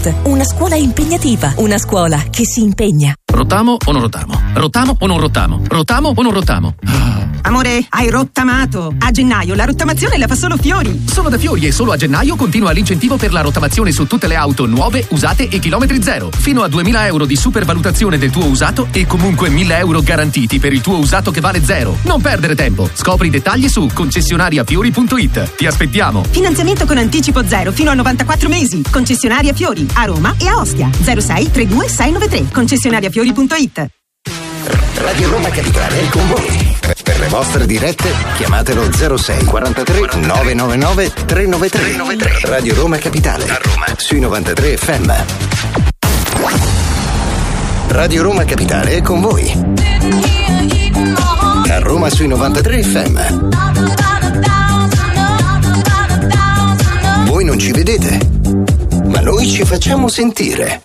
Marymount, 0.01 0.27
una 0.27 0.43
scuola 0.43 0.75
impegnativa, 0.75 1.53
una 1.57 1.77
scuola 1.77 2.17
che 2.29 2.43
si 2.43 2.61
impegna. 2.61 3.13
Rotamo 3.31 3.77
o 3.85 3.91
non 3.91 4.01
rotamo? 4.01 4.41
Rotamo 4.53 4.95
o 4.99 5.05
non 5.05 5.19
rotamo? 5.19 5.61
Rotamo 5.67 6.13
o 6.15 6.21
non 6.21 6.33
rotamo? 6.33 6.75
Amore, 7.51 7.85
hai 7.89 8.09
rottamato. 8.09 8.95
A 8.97 9.11
gennaio 9.11 9.55
la 9.55 9.65
rottamazione 9.65 10.17
la 10.17 10.25
fa 10.25 10.35
solo 10.35 10.55
Fiori. 10.55 11.03
Solo 11.05 11.27
da 11.27 11.37
Fiori 11.37 11.65
e 11.65 11.73
solo 11.73 11.91
a 11.91 11.97
gennaio 11.97 12.37
continua 12.37 12.71
l'incentivo 12.71 13.17
per 13.17 13.33
la 13.33 13.41
rottamazione 13.41 13.91
su 13.91 14.07
tutte 14.07 14.27
le 14.27 14.35
auto 14.35 14.65
nuove, 14.65 15.05
usate 15.09 15.49
e 15.49 15.59
chilometri 15.59 16.01
zero. 16.01 16.29
Fino 16.31 16.63
a 16.63 16.69
2000 16.69 17.07
euro 17.07 17.25
di 17.25 17.35
supervalutazione 17.35 18.17
del 18.17 18.29
tuo 18.29 18.45
usato 18.45 18.87
e 18.91 19.05
comunque 19.05 19.49
1000 19.49 19.77
euro 19.79 20.01
garantiti 20.01 20.59
per 20.59 20.71
il 20.71 20.79
tuo 20.79 20.97
usato 20.97 21.29
che 21.29 21.41
vale 21.41 21.61
zero. 21.61 21.97
Non 22.03 22.21
perdere 22.21 22.55
tempo. 22.55 22.89
Scopri 22.93 23.27
i 23.27 23.31
dettagli 23.31 23.67
su 23.67 23.89
concessionariafiori.it. 23.93 25.55
Ti 25.55 25.65
aspettiamo. 25.67 26.23
Finanziamento 26.31 26.85
con 26.85 26.97
anticipo 26.97 27.45
zero 27.45 27.73
fino 27.73 27.89
a 27.89 27.95
94 27.95 28.47
mesi. 28.47 28.81
Concessionaria 28.89 29.51
Fiori 29.51 29.85
a 29.95 30.05
Roma 30.05 30.35
e 30.39 30.47
a 30.47 30.55
Ostia. 30.55 30.89
06 30.89 31.51
32 31.51 31.89
693. 31.89 32.49
Concessionariafiori.it. 32.49 33.87
Radio 34.95 35.29
Roma 35.29 35.49
Capitale 35.49 36.07
con 36.11 36.27
voi. 36.29 36.70
Per 37.03 37.19
le 37.19 37.27
vostre 37.27 37.65
dirette 37.65 38.13
chiamatelo 38.35 38.89
06 38.91 39.45
43 39.45 39.99
999 40.17 41.13
393. 41.25 42.49
Radio 42.49 42.75
Roma 42.75 42.97
Capitale. 42.97 43.45
A 43.49 43.59
Roma. 43.61 43.85
Sui 43.95 44.19
93 44.19 44.77
FM. 44.77 45.11
Radio 47.87 48.23
Roma 48.23 48.43
Capitale 48.45 48.97
è 48.97 49.01
con 49.01 49.21
voi. 49.21 49.51
A 51.69 51.79
Roma 51.79 52.09
sui 52.09 52.27
93 52.27 52.83
FM. 52.83 53.19
Voi 57.25 57.45
non 57.45 57.57
ci 57.57 57.71
vedete, 57.71 58.19
ma 59.05 59.21
noi 59.21 59.47
ci 59.47 59.63
facciamo 59.63 60.07
sentire. 60.09 60.83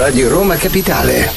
Radio 0.00 0.30
Roma 0.30 0.56
Capitale. 0.56 1.30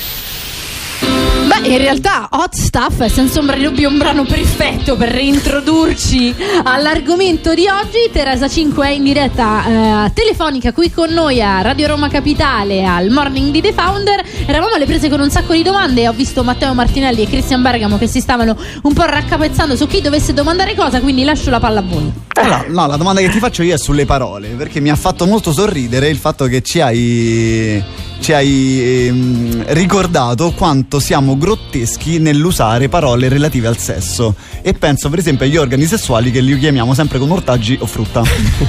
Beh, 1.01 1.67
in 1.67 1.77
realtà 1.79 2.29
Hot 2.31 2.55
Stuff 2.55 3.01
è 3.01 3.09
senza 3.09 3.41
ombra 3.41 3.57
di 3.57 3.63
dubbio 3.63 3.89
un 3.89 3.97
brano 3.97 4.23
perfetto 4.23 4.95
per 4.95 5.09
reintrodurci 5.09 6.33
all'argomento 6.63 7.53
di 7.53 7.67
oggi. 7.67 8.09
Teresa 8.09 8.47
5 8.47 8.87
è 8.87 8.91
in 8.91 9.03
diretta 9.03 10.05
eh, 10.05 10.13
telefonica 10.13 10.71
qui 10.71 10.89
con 10.89 11.09
noi 11.09 11.41
a 11.41 11.61
Radio 11.61 11.87
Roma 11.87 12.07
Capitale 12.07 12.85
al 12.85 13.09
Morning 13.09 13.51
di 13.51 13.59
The 13.59 13.73
Founder. 13.73 14.23
Eravamo 14.45 14.75
alle 14.75 14.85
prese 14.85 15.09
con 15.09 15.19
un 15.19 15.29
sacco 15.29 15.51
di 15.51 15.61
domande 15.61 16.03
e 16.03 16.07
ho 16.07 16.13
visto 16.13 16.41
Matteo 16.45 16.73
Martinelli 16.73 17.23
e 17.23 17.27
Cristian 17.27 17.61
Bergamo 17.61 17.97
che 17.97 18.07
si 18.07 18.21
stavano 18.21 18.55
un 18.83 18.93
po' 18.93 19.03
raccapezzando 19.03 19.75
su 19.75 19.87
chi 19.87 19.99
dovesse 19.99 20.31
domandare 20.31 20.73
cosa, 20.73 21.01
quindi 21.01 21.25
lascio 21.25 21.49
la 21.49 21.59
palla 21.59 21.81
a 21.81 21.83
voi. 21.83 22.11
Allora, 22.35 22.65
no, 22.67 22.87
la 22.87 22.97
domanda 22.97 23.19
che 23.19 23.29
ti 23.29 23.39
faccio 23.39 23.61
io 23.61 23.75
è 23.75 23.77
sulle 23.77 24.05
parole, 24.05 24.47
perché 24.49 24.79
mi 24.79 24.89
ha 24.89 24.95
fatto 24.95 25.25
molto 25.25 25.51
sorridere 25.51 26.07
il 26.07 26.17
fatto 26.17 26.45
che 26.45 26.61
ci 26.61 26.79
hai, 26.81 27.83
ci 28.19 28.33
hai 28.33 29.07
ehm, 29.07 29.63
ricordato 29.67 30.51
quanto 30.51 30.99
siamo 30.99 31.37
grotteschi 31.37 32.19
nell'usare 32.19 32.89
parole 32.89 33.27
relative 33.27 33.67
al 33.67 33.77
sesso. 33.77 34.35
E 34.61 34.73
penso 34.73 35.09
per 35.09 35.19
esempio 35.19 35.45
agli 35.45 35.57
organi 35.57 35.85
sessuali 35.85 36.31
che 36.31 36.39
li 36.39 36.57
chiamiamo 36.57 36.93
sempre 36.93 37.19
con 37.19 37.31
ortaggi 37.31 37.77
o 37.79 37.85
frutta. 37.85 38.23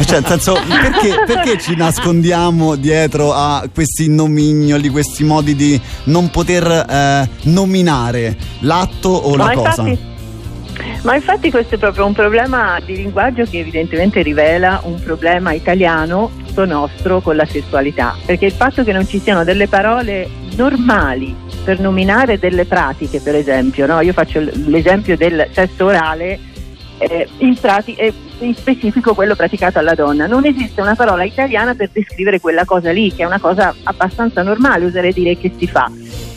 cioè, 0.05 0.21
nel 0.21 0.27
senso, 0.27 0.55
perché, 0.55 1.15
perché 1.27 1.59
ci 1.61 1.77
nascondiamo 1.77 2.75
dietro 2.75 3.33
a 3.33 3.69
questi 3.73 4.09
nomignoli, 4.09 4.89
questi 4.89 5.25
modi 5.25 5.55
di 5.55 5.81
non 6.05 6.31
poter 6.31 6.67
eh, 6.67 7.29
nominare 7.45 8.37
l'atto 8.61 9.09
o 9.09 9.37
la 9.37 9.45
Ma 9.45 9.53
cosa? 9.53 9.69
infatti- 9.89 10.13
Ma 11.03 11.15
infatti 11.15 11.51
questo 11.51 11.75
è 11.77 11.79
proprio 11.79 12.07
un 12.07 12.15
problema 12.15 12.81
di 12.85 12.97
linguaggio 12.97 13.45
che 13.45 13.59
evidentemente 13.59 14.23
rivela 14.23 14.81
un 14.85 15.01
problema 15.03 15.53
italiano, 15.53 16.31
tutto 16.55 16.65
nostro, 16.65 17.21
con 17.21 17.35
la 17.35 17.45
sessualità. 17.45 18.17
Perché 18.25 18.47
il 18.47 18.53
fatto 18.53 18.85
che 18.85 18.93
non 18.93 19.07
ci 19.07 19.19
siano 19.19 19.43
delle 19.43 19.67
parole 19.67 20.29
normali 20.55 21.35
per 21.65 21.81
nominare 21.81 22.39
delle 22.39 22.65
pratiche, 22.65 23.21
per 23.21 23.35
esempio, 23.35 23.87
no? 23.87 24.01
io 24.01 24.13
faccio 24.13 24.39
l'esempio 24.39 25.17
del 25.17 25.49
sesso 25.51 25.87
orale, 25.87 26.39
eh, 26.99 27.29
in, 27.39 27.59
prati- 27.59 27.95
eh, 27.95 28.13
in 28.39 28.55
specifico 28.55 29.15
quello 29.15 29.35
praticato 29.35 29.81
alla 29.81 29.95
donna. 29.95 30.27
Non 30.27 30.45
esiste 30.47 30.81
una 30.81 30.95
parola 30.95 31.25
italiana 31.25 31.75
per 31.75 31.91
descrivere 31.93 32.39
quella 32.39 32.65
cosa 32.65 32.93
lì, 32.93 33.13
che 33.13 33.25
è 33.25 33.27
una 33.27 33.41
cosa 33.41 33.75
abbastanza 33.83 34.43
normale, 34.43 34.85
oserei 34.85 35.13
dire 35.13 35.37
che 35.37 35.53
si 35.57 35.67
fa. 35.67 35.91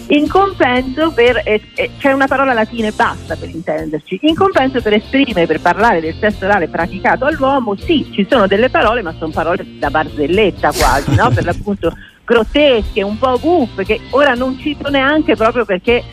In 0.09 0.29
compenso 0.29 1.11
per, 1.11 1.41
eh, 1.43 1.61
eh, 1.75 1.91
c'è 1.97 2.13
una 2.13 2.27
parola 2.27 2.53
latina 2.53 2.87
e 2.87 2.93
basta 2.93 3.35
per 3.35 3.49
intenderci, 3.49 4.19
in 4.21 4.35
compenso 4.35 4.81
per 4.81 4.93
esprimere, 4.93 5.45
per 5.45 5.59
parlare 5.59 5.99
del 5.99 6.15
sesso 6.17 6.45
orale 6.45 6.69
praticato 6.69 7.25
all'uomo, 7.25 7.75
sì, 7.75 8.09
ci 8.13 8.25
sono 8.29 8.47
delle 8.47 8.69
parole, 8.69 9.01
ma 9.01 9.13
sono 9.17 9.31
parole 9.31 9.65
da 9.77 9.89
barzelletta 9.89 10.71
quasi, 10.71 11.13
no? 11.13 11.29
per 11.29 11.43
l'appunto 11.43 11.91
grottesche, 12.27 13.01
un 13.03 13.17
po' 13.17 13.39
buffe, 13.39 13.86
che 13.86 14.01
ora 14.10 14.34
non 14.34 14.60
cito 14.60 14.89
neanche 14.89 15.36
proprio 15.38 15.63
perché 15.63 16.03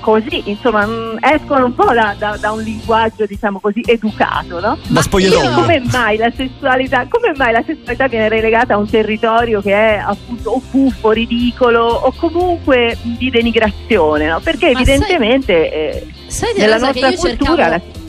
così, 0.00 0.42
insomma, 0.46 0.84
mh, 0.86 1.18
escono 1.20 1.66
un 1.66 1.74
po' 1.74 1.92
da, 1.92 2.14
da- 2.18 2.36
da 2.40 2.50
un 2.52 2.62
linguaggio, 2.62 3.24
diciamo 3.26 3.60
così, 3.60 3.82
educato, 3.84 4.58
no? 4.58 4.76
Da 4.88 5.02
spogliatoio. 5.02 5.50
Come 5.52 5.80
mai 5.92 6.16
la 6.16 6.32
sessualità, 6.34 7.06
come 7.08 7.32
mai 7.36 7.52
la 7.52 7.62
sessualità 7.64 8.08
viene 8.08 8.28
relegata 8.28 8.74
a 8.74 8.76
un 8.78 8.88
territorio 8.88 9.60
che 9.60 9.72
è 9.74 10.02
appunto 10.04 10.50
o 10.50 10.62
buffo, 10.70 11.10
ridicolo 11.12 11.84
o 11.84 12.12
comunque 12.16 12.96
di 13.02 13.30
denigrazione, 13.30 14.26
no? 14.26 14.40
Perché 14.40 14.72
Ma 14.72 14.80
evidentemente 14.80 15.70
eh, 15.72 16.06
Sai 16.26 16.52
nella 16.56 16.78
nostra 16.78 17.08
io 17.10 17.16
cultura 17.18 17.68
cercavo, 17.68 17.68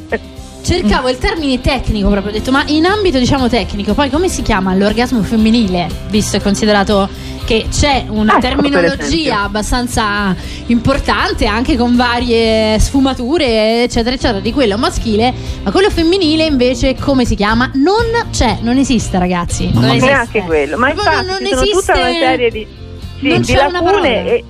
la- 0.10 0.20
cercavo 0.64 1.10
il 1.10 1.18
termine 1.18 1.60
tecnico 1.60 2.10
proprio, 2.10 2.32
ho 2.32 2.34
detto 2.36 2.52
ma 2.52 2.64
in 2.68 2.86
ambito 2.86 3.18
diciamo 3.20 3.50
tecnico, 3.50 3.94
poi 3.94 4.10
come 4.10 4.30
si 4.30 4.42
chiama 4.44 4.74
l'orgasmo 4.76 5.22
femminile, 5.24 5.88
visto 6.10 6.38
e 6.38 6.42
considerato 6.42 7.10
che 7.52 7.66
c'è 7.70 8.06
una 8.08 8.38
Ecco, 8.38 8.40
per 8.40 8.50
esempio. 8.54 8.70
terminologia 8.72 9.42
abbastanza 9.42 10.34
importante 10.68 11.46
anche 11.48 11.76
con 11.76 11.98
varie 11.98 12.80
sfumature 12.80 13.84
eccetera 13.84 14.16
eccetera 14.16 14.40
di 14.40 14.54
quello 14.54 14.78
maschile, 14.78 15.34
ma 15.64 15.70
quello 15.72 15.90
femminile 15.90 16.46
invece 16.46 16.96
come 16.96 17.26
si 17.26 17.36
chiama? 17.36 17.70
Non 17.74 18.28
c'è, 18.32 18.60
non 18.62 18.78
esiste 18.78 19.20
ragazzi. 19.20 19.70
Non 19.74 19.84
esiste. 19.90 20.06
neanche 20.06 20.42
quello, 20.44 20.78
ma 20.78 20.92
Proprio 20.92 21.10
infatti 21.12 21.28
non 21.28 21.38
ci 21.40 21.54
sono 21.56 21.80
tutta 21.80 21.94
una 21.94 22.08
esiste- 22.10 22.26
serie 22.26 22.52
di, 22.52 22.68
sì, 23.20 23.28
non 23.28 23.42
di 23.42 23.54
c'è 23.54 23.66
una 23.66 23.82
parola. 23.82 23.92
lacune 24.08 24.26
e- 24.28 24.44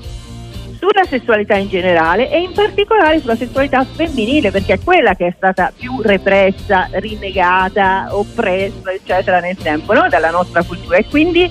sulla 0.81 1.03
sessualità 1.08 1.55
in 1.58 1.70
generale 1.70 2.31
e 2.31 2.39
in 2.39 2.53
particolare 2.53 3.20
sulla 3.20 3.36
sessualità 3.36 3.86
femminile 3.86 4.50
perché 4.50 4.74
è 4.74 4.79
quella 4.84 5.13
che 5.15 5.27
è 5.27 5.34
stata 5.38 5.72
più 5.77 6.01
repressa, 6.01 6.88
rinnegata, 6.93 8.08
oppressa 8.12 8.91
eccetera 8.91 9.39
nel 9.39 9.58
tempo 9.58 9.93
no? 9.93 10.08
dalla 10.10 10.31
nostra 10.31 10.63
cultura 10.63 10.98
e 10.98 11.05
quindi 11.08 11.48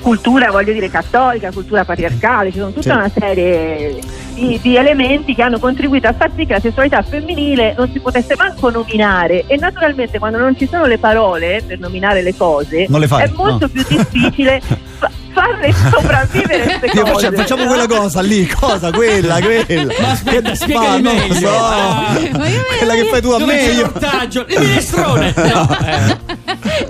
cultura 0.00 0.50
voglio 0.50 0.72
dire 0.72 0.90
cattolica, 0.90 1.50
cultura 1.52 1.84
patriarcale, 1.84 2.50
ci 2.50 2.58
sono 2.58 2.70
tutta 2.72 2.82
Sì. 2.92 2.96
una 2.98 3.10
serie 3.16 3.98
di, 4.34 4.58
di 4.62 4.76
elementi 4.76 5.34
che 5.34 5.42
hanno 5.42 5.58
contribuito 5.58 6.06
a 6.08 6.14
far 6.16 6.30
sì 6.36 6.46
che 6.46 6.54
la 6.54 6.60
sessualità 6.60 7.02
femminile 7.02 7.74
non 7.76 7.90
si 7.92 8.00
potesse 8.00 8.34
manco 8.36 8.70
nominare 8.70 9.44
e 9.46 9.56
naturalmente 9.56 10.18
quando 10.18 10.38
non 10.38 10.56
ci 10.56 10.66
sono 10.70 10.86
le 10.86 10.98
parole 10.98 11.62
per 11.66 11.78
nominare 11.78 12.22
le 12.22 12.34
cose 12.36 12.86
le 12.88 13.06
fai, 13.06 13.24
è 13.24 13.30
molto 13.34 13.66
no. 13.66 13.68
più 13.68 13.84
difficile 13.88 14.60
fa- 14.98 15.10
farle 15.32 15.72
sopravvivere 15.92 16.78
queste 16.78 17.00
cose. 17.00 17.12
faccia- 17.26 17.32
facciamo 17.32 17.62
no? 17.64 17.68
quella 17.68 17.86
cosa 17.86 18.20
lì, 18.22 18.46
cosa 18.46 18.90
quella, 18.90 19.38
quella. 19.40 19.92
Ma 20.00 20.10
aspetta, 20.10 20.52
ma 20.68 20.98
non 20.98 21.14
meglio. 21.14 21.34
so. 21.34 21.50
Ma 21.50 22.48
io- 22.48 22.64
quella 22.78 22.94
che 22.94 23.04
fai 23.04 23.20
tu 23.20 23.30
a 23.30 23.38
me. 23.38 23.56
c'è 23.58 23.70
io- 23.72 23.80
l'ortaggio? 23.82 24.44
Il 24.48 24.58
minestrone! 24.60 25.34
No, 25.50 25.76
eh. 25.84 26.18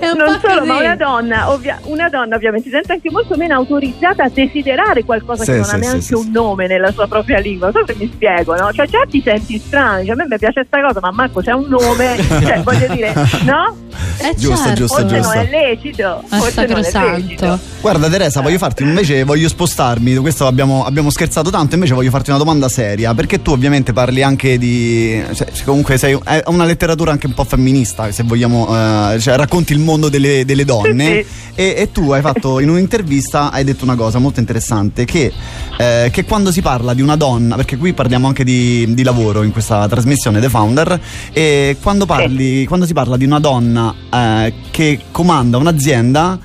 Un 0.11 0.17
non 0.17 0.39
po' 0.39 0.47
solo, 0.47 0.59
così. 0.59 0.67
ma 0.71 0.77
una 0.79 0.95
donna, 0.95 1.51
ovvia- 1.51 1.79
una 1.83 2.09
donna 2.09 2.35
ovviamente 2.35 2.69
si 2.69 2.73
sente 2.75 2.93
anche 2.93 3.09
molto 3.11 3.35
meno 3.37 3.55
autorizzata 3.55 4.23
a 4.23 4.29
desiderare 4.29 5.03
qualcosa 5.03 5.43
Sì, 5.43 5.51
che 5.51 5.57
non 5.57 5.65
sì, 5.65 5.75
ha 5.75 5.77
neanche 5.77 6.01
sì, 6.01 6.13
un 6.13 6.23
sì. 6.23 6.31
nome 6.31 6.67
nella 6.67 6.91
sua 6.91 7.07
propria 7.07 7.39
lingua. 7.39 7.69
Non 7.71 7.85
so 7.85 7.93
se 7.93 7.99
mi 7.99 8.09
spiego, 8.13 8.55
no? 8.55 8.71
Cioè 8.73 8.87
già 8.87 8.99
ti 9.09 9.21
senti 9.23 9.57
strano, 9.59 9.99
dici, 9.99 10.11
a 10.11 10.15
me 10.15 10.25
mi 10.29 10.37
piace 10.37 10.65
questa 10.67 10.81
cosa, 10.81 10.99
ma 11.01 11.11
Marco 11.11 11.41
c'è 11.41 11.51
un 11.51 11.65
nome, 11.67 12.17
cioè 12.27 12.61
voglio 12.63 12.93
dire, 12.93 13.13
no? 13.45 13.75
Eh, 14.19 14.35
Giusto, 14.35 14.65
certo. 14.65 14.73
giusto, 14.79 14.99
Forse 15.01 15.15
giusto. 15.17 15.33
non 15.33 15.45
è 15.45 15.49
lecito, 15.49 16.23
È 16.29 16.35
forse 16.37 16.65
non 16.67 16.83
è 16.83 17.17
lecito. 17.17 17.59
Guarda 17.81 18.09
Teresa, 18.09 18.41
voglio 18.41 18.57
farti 18.57 18.83
invece, 18.83 19.23
voglio 19.23 19.47
spostarmi, 19.47 20.15
questo 20.17 20.45
abbiamo, 20.47 20.85
abbiamo 20.85 21.09
scherzato 21.09 21.49
tanto, 21.49 21.73
invece 21.75 21.93
voglio 21.93 22.09
farti 22.11 22.29
una 22.29 22.37
domanda 22.39 22.69
seria, 22.69 23.13
perché 23.13 23.41
tu 23.41 23.51
ovviamente 23.51 23.93
parli 23.93 24.21
anche 24.23 24.57
di, 24.57 25.23
cioè, 25.33 25.47
comunque 25.65 25.97
sei 25.97 26.17
è 26.23 26.43
una 26.47 26.65
letteratura 26.65 27.11
anche 27.11 27.25
un 27.27 27.33
po' 27.33 27.43
femminista, 27.43 28.11
se 28.11 28.23
vogliamo, 28.23 28.67
eh, 29.13 29.19
cioè 29.19 29.35
racconti 29.35 29.73
il 29.73 29.79
mondo 29.79 30.00
delle, 30.09 30.45
delle 30.45 30.65
donne 30.65 31.23
Sì, 31.23 31.51
e, 31.55 31.73
e 31.77 31.91
tu 31.91 32.11
hai 32.11 32.21
fatto 32.21 32.59
in 32.59 32.69
un'intervista, 32.69 33.51
hai 33.51 33.63
detto 33.63 33.83
una 33.83 33.95
cosa 33.95 34.19
molto 34.19 34.39
interessante, 34.39 35.05
che, 35.05 35.31
eh, 35.77 36.09
che 36.11 36.23
quando 36.25 36.51
si 36.51 36.61
parla 36.61 36.93
di 36.93 37.01
una 37.01 37.15
donna, 37.15 37.55
perché 37.55 37.77
qui 37.77 37.93
parliamo 37.93 38.27
anche 38.27 38.43
di, 38.43 38.93
di 38.93 39.03
lavoro 39.03 39.43
in 39.43 39.51
questa 39.51 39.87
trasmissione 39.87 40.39
The 40.39 40.49
Founder, 40.49 40.99
e 41.33 41.77
quando, 41.81 42.05
parli, 42.05 42.65
quando 42.65 42.85
si 42.85 42.93
parla 42.93 43.17
di 43.17 43.25
una 43.25 43.39
donna 43.39 43.93
eh, 44.11 44.53
che 44.71 44.99
comanda 45.11 45.57
un'azienda, 45.57 46.39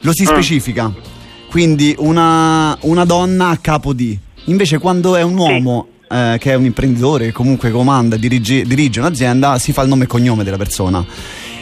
lo 0.00 0.12
si 0.12 0.22
Mm. 0.22 0.26
specifica. 0.26 0.92
Quindi 1.50 1.94
una, 1.98 2.76
una 2.82 3.04
donna 3.04 3.48
a 3.48 3.56
capo 3.56 3.92
di. 3.92 4.16
Invece 4.44 4.78
quando 4.78 5.16
è 5.16 5.22
un 5.22 5.36
uomo 5.36 5.86
eh, 6.10 6.36
che 6.38 6.52
è 6.52 6.54
un 6.54 6.64
imprenditore 6.64 7.26
che 7.26 7.32
comunque 7.32 7.70
comanda, 7.70 8.16
dirige, 8.16 8.62
dirige 8.64 9.00
un'azienda, 9.00 9.58
si 9.58 9.72
fa 9.72 9.82
il 9.82 9.88
nome 9.88 10.04
e 10.04 10.06
cognome 10.06 10.44
della 10.44 10.56
persona. 10.56 11.04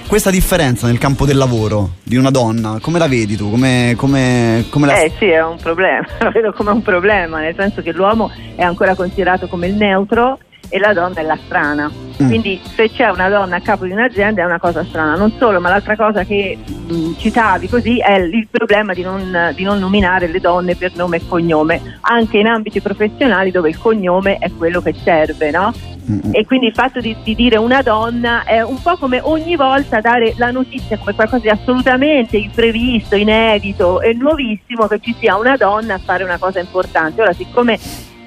Questa 0.06 0.30
differenza 0.30 0.86
nel 0.86 0.98
campo 0.98 1.26
del 1.26 1.36
lavoro 1.36 1.90
di 2.04 2.16
una 2.16 2.30
donna, 2.30 2.78
come 2.80 3.00
la 3.00 3.08
vedi 3.08 3.36
tu? 3.36 3.50
Come, 3.50 3.94
come, 3.96 4.64
come 4.70 4.86
la... 4.86 5.00
Eh 5.00 5.12
sì, 5.18 5.26
è 5.26 5.42
un 5.42 5.56
problema, 5.56 6.06
lo 6.20 6.30
vedo 6.30 6.52
come 6.52 6.70
un 6.70 6.80
problema, 6.80 7.40
nel 7.40 7.56
senso 7.56 7.82
che 7.82 7.92
l'uomo 7.92 8.30
è 8.54 8.62
ancora 8.62 8.94
considerato 8.94 9.48
come 9.48 9.66
il 9.66 9.74
neutro 9.74 10.38
e 10.68 10.78
la 10.78 10.92
donna 10.92 11.20
è 11.20 11.22
la 11.22 11.38
strana. 11.44 11.90
Mm. 12.22 12.28
Quindi 12.28 12.60
se 12.74 12.90
c'è 12.90 13.10
una 13.10 13.28
donna 13.28 13.56
a 13.56 13.60
capo 13.60 13.84
di 13.84 13.92
un'azienda 13.92 14.42
è 14.42 14.44
una 14.44 14.58
cosa 14.58 14.84
strana. 14.84 15.16
Non 15.16 15.32
solo, 15.38 15.60
ma 15.60 15.68
l'altra 15.68 15.96
cosa 15.96 16.24
che 16.24 16.56
mh, 16.64 17.12
citavi 17.18 17.68
così 17.68 17.98
è 17.98 18.14
il 18.18 18.48
problema 18.50 18.94
di 18.94 19.02
non, 19.02 19.52
di 19.54 19.64
non 19.64 19.78
nominare 19.78 20.26
le 20.26 20.40
donne 20.40 20.76
per 20.76 20.94
nome 20.96 21.18
e 21.18 21.22
cognome, 21.28 21.98
anche 22.00 22.38
in 22.38 22.46
ambiti 22.46 22.80
professionali 22.80 23.50
dove 23.50 23.68
il 23.68 23.78
cognome 23.78 24.38
è 24.38 24.50
quello 24.56 24.80
che 24.80 24.94
serve, 25.04 25.50
no? 25.50 25.74
Mm, 26.10 26.30
E 26.32 26.46
quindi 26.46 26.66
il 26.66 26.72
fatto 26.72 27.00
di, 27.00 27.14
di 27.22 27.34
dire 27.34 27.56
una 27.56 27.82
donna 27.82 28.44
è 28.44 28.62
un 28.62 28.80
po' 28.80 28.96
come 28.96 29.20
ogni 29.22 29.56
volta 29.56 30.00
dare 30.00 30.34
la 30.36 30.50
notizia 30.52 30.96
come 30.96 31.14
qualcosa 31.14 31.42
di 31.42 31.48
assolutamente 31.50 32.36
imprevisto, 32.36 33.16
inedito 33.16 34.00
e 34.00 34.14
nuovissimo 34.14 34.86
che 34.86 35.00
ci 35.00 35.14
sia 35.18 35.36
una 35.36 35.56
donna 35.56 35.94
a 35.94 35.98
fare 35.98 36.22
una 36.24 36.38
cosa 36.38 36.60
importante. 36.60 37.20
Ora, 37.20 37.32
siccome 37.32 37.78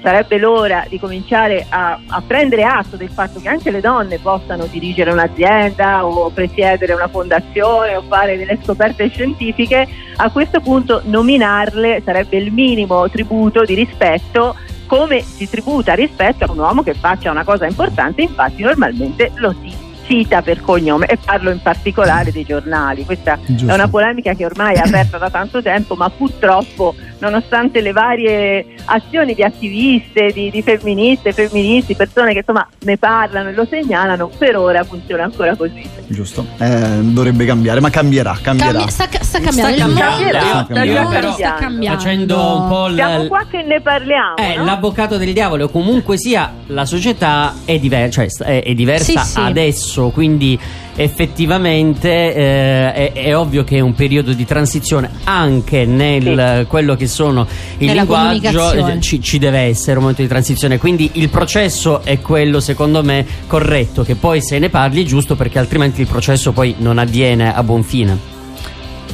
sarebbe 0.02 0.38
l'ora 0.38 0.84
di 0.88 0.98
cominciare 0.98 1.66
a, 1.68 1.98
a 2.06 2.22
prendere 2.26 2.64
atto 2.64 2.96
del 2.96 3.10
fatto 3.10 3.40
che 3.40 3.48
anche 3.48 3.70
le 3.70 3.80
donne 3.80 4.18
possano 4.18 4.66
dirigere 4.66 5.10
un'azienda 5.12 6.04
o 6.04 6.30
presiedere 6.30 6.92
una 6.92 7.08
fondazione 7.08 7.96
o 7.96 8.02
fare 8.02 8.36
delle 8.36 8.58
scoperte 8.62 9.08
scientifiche, 9.08 9.86
a 10.16 10.30
questo 10.30 10.60
punto 10.60 11.02
nominarle 11.04 12.02
sarebbe 12.04 12.36
il 12.38 12.52
minimo 12.52 13.08
tributo 13.08 13.64
di 13.64 13.74
rispetto 13.74 14.56
come 14.86 15.22
si 15.22 15.48
tributa 15.48 15.94
rispetto 15.94 16.44
a 16.44 16.50
un 16.50 16.58
uomo 16.58 16.82
che 16.82 16.94
faccia 16.94 17.30
una 17.30 17.44
cosa 17.44 17.66
importante, 17.66 18.22
infatti 18.22 18.62
normalmente 18.62 19.30
lo 19.36 19.54
si 19.62 19.88
cita 20.10 20.42
per 20.42 20.60
cognome 20.60 21.06
e 21.06 21.16
parlo 21.24 21.50
in 21.50 21.62
particolare 21.62 22.32
dei 22.32 22.44
giornali. 22.44 23.04
Questa 23.04 23.38
Giusto. 23.46 23.70
è 23.70 23.74
una 23.74 23.86
polemica 23.86 24.34
che 24.34 24.44
ormai 24.44 24.74
è 24.74 24.80
aperta 24.80 25.18
da 25.18 25.30
tanto 25.30 25.62
tempo, 25.62 25.94
ma 25.94 26.10
purtroppo, 26.10 26.96
nonostante 27.20 27.80
le 27.80 27.92
varie 27.92 28.66
azioni 28.86 29.34
di 29.34 29.42
attiviste, 29.42 30.30
di, 30.32 30.50
di 30.50 30.62
femministe, 30.62 31.32
femministi, 31.32 31.94
persone 31.94 32.32
che 32.32 32.38
insomma 32.38 32.66
ne 32.80 32.96
parlano 32.98 33.48
e 33.50 33.52
lo 33.52 33.66
segnalano, 33.68 34.30
per 34.36 34.56
ora 34.56 34.82
funziona 34.84 35.24
ancora 35.24 35.54
così. 35.56 35.82
Giusto, 36.08 36.44
Eh, 36.58 36.98
dovrebbe 37.02 37.44
cambiare, 37.44 37.80
ma 37.80 37.90
cambierà, 37.90 38.36
cambierà. 38.42 38.72
Cambia- 38.72 38.88
sta, 38.90 39.06
sta 39.20 39.38
cambiando 39.40 39.74
Sta 39.76 39.86
il 39.86 39.92
sta 40.40 40.66
cambiando. 40.68 41.08
Però 41.10 41.32
sta 41.32 41.54
cambiando. 41.54 41.98
Facendo 42.00 42.56
un 42.56 42.68
po' 42.68 42.90
Siamo 42.94 43.22
l- 43.24 43.28
qua 43.28 43.46
che 43.50 43.62
ne 43.62 43.80
parliamo. 43.80 44.36
Eh, 44.36 44.56
no? 44.56 44.64
l'avvocato 44.64 45.16
del 45.16 45.32
diavolo, 45.32 45.68
comunque 45.68 46.16
sia, 46.18 46.52
la 46.66 46.84
società 46.84 47.54
è, 47.64 47.78
diver- 47.78 48.10
cioè, 48.12 48.26
è 48.62 48.74
diversa 48.74 49.20
Sì, 49.22 49.30
sì. 49.32 49.38
adesso, 49.40 50.08
quindi 50.10 50.58
effettivamente 50.96 52.08
eh, 52.08 52.92
è, 52.92 53.12
è 53.12 53.36
ovvio 53.36 53.64
che 53.64 53.76
è 53.76 53.80
un 53.80 53.94
periodo 53.94 54.32
di 54.32 54.44
transizione 54.44 55.10
anche 55.24 55.84
nel 55.84 56.66
quello 56.68 56.94
che 56.96 57.06
sono 57.06 57.46
il 57.78 57.86
Nella 57.86 58.02
linguaggio, 58.02 58.72
eh, 58.72 59.00
ci, 59.00 59.20
ci 59.20 59.38
deve 59.38 59.60
essere 59.60 59.94
un 59.94 60.00
momento 60.00 60.22
di 60.22 60.28
transizione, 60.28 60.78
quindi 60.78 61.10
il 61.14 61.28
processo 61.28 62.02
è 62.02 62.20
quello 62.20 62.60
secondo 62.60 63.02
me 63.02 63.26
corretto, 63.46 64.02
che 64.02 64.14
poi 64.14 64.42
se 64.42 64.58
ne 64.58 64.68
parli 64.68 65.02
è 65.02 65.06
giusto 65.06 65.36
perché 65.36 65.58
altrimenti 65.58 66.00
il 66.00 66.06
processo 66.06 66.52
poi 66.52 66.74
non 66.78 66.98
avviene 66.98 67.54
a 67.54 67.62
buon 67.62 67.82
fine. 67.82 68.38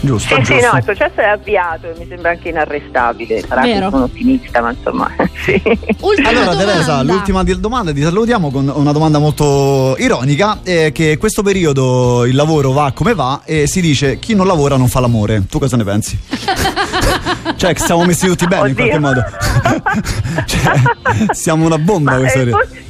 Giusto, 0.01 0.35
Sì, 0.37 0.45
sì, 0.45 0.53
giusto. 0.55 0.71
no, 0.73 0.79
il 0.79 0.85
processo 0.85 1.21
è 1.21 1.25
avviato 1.25 1.87
e 1.91 1.95
mi 1.99 2.07
sembra 2.09 2.31
anche 2.31 2.49
inarrestabile. 2.51 3.41
Sarà 3.47 3.63
che 3.63 3.73
Vero. 3.75 3.91
sono 3.91 4.05
ottimista, 4.05 4.61
ma 4.61 4.71
insomma, 4.71 5.11
sì. 5.45 5.61
Ultima 6.01 6.29
Allora 6.29 6.45
domanda. 6.53 6.65
Teresa, 6.73 7.03
l'ultima 7.03 7.43
domanda 7.45 7.93
ti 7.93 8.03
salutiamo 8.03 8.51
con 8.51 8.71
una 8.75 8.93
domanda 8.93 9.19
molto 9.19 9.97
ironica, 9.99 10.61
è 10.63 10.93
che 10.93 11.17
questo 11.19 11.43
periodo 11.43 12.25
il 12.25 12.35
lavoro 12.35 12.73
va 12.73 12.93
come 12.93 13.15
va 13.15 13.41
e 13.45 13.67
si 13.67 13.81
dice 13.81 14.19
chi 14.19 14.35
non 14.35 14.47
lavora 14.47 14.77
non 14.77 14.89
fa 14.89 15.01
l'amore. 15.01 15.45
Tu 15.49 15.59
cosa 15.59 15.77
ne 15.77 15.85
pensi? 15.85 16.19
cioè 17.57 17.73
che 17.75 17.81
siamo 17.81 18.05
messi 18.05 18.27
tutti 18.27 18.47
bene 18.47 18.69
in 18.69 18.79
Oddio. 18.79 18.87
qualche 18.87 18.99
modo. 18.99 19.25
cioè, 20.47 20.81
siamo 21.33 21.65
una 21.65 21.79
bomba 21.79 22.13
Ma, 22.13 22.19
questo 22.19 22.41
eh, 22.41 22.85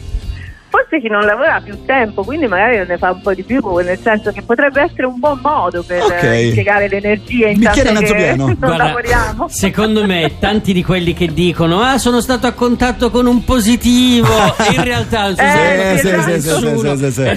forse 0.97 1.01
chi 1.01 1.09
non 1.09 1.25
lavora 1.25 1.57
ha 1.57 1.61
più 1.61 1.85
tempo, 1.85 2.23
quindi 2.25 2.47
magari 2.47 2.85
ne 2.87 2.99
fa 2.99 3.13
un 3.13 3.21
po' 3.21 3.35
di 3.35 3.43
più, 3.43 3.61
nel 3.79 3.99
senso 4.03 4.31
che 4.33 4.43
potrebbe 4.43 4.83
essere 4.83 5.07
un 5.07 5.19
buon 5.19 5.39
modo 5.43 5.83
per 5.83 6.03
Ok. 6.03 6.23
eh, 6.23 6.47
impiegare 6.49 6.89
le 6.89 6.97
energie 6.97 7.53
Bicchiere 7.55 7.93
che 7.93 8.35
non 8.37 8.55
Guarda, 8.59 8.85
lavoriamo. 8.85 9.49
secondo 9.49 10.05
me 10.07 10.33
tanti 10.39 10.73
di 10.73 10.83
quelli 10.85 11.13
che 11.15 11.33
dicono 11.33 11.81
ah 11.81 11.99
sono 11.99 12.21
stato 12.21 12.47
a 12.47 12.53
contatto 12.53 13.11
con 13.11 13.27
un 13.27 13.45
positivo 13.45 14.29
in 14.73 14.83
realtà 14.83 15.25
sono 15.35 15.49
Eh, 15.49 15.99
sì, 15.99 16.09
sì, 16.41 16.41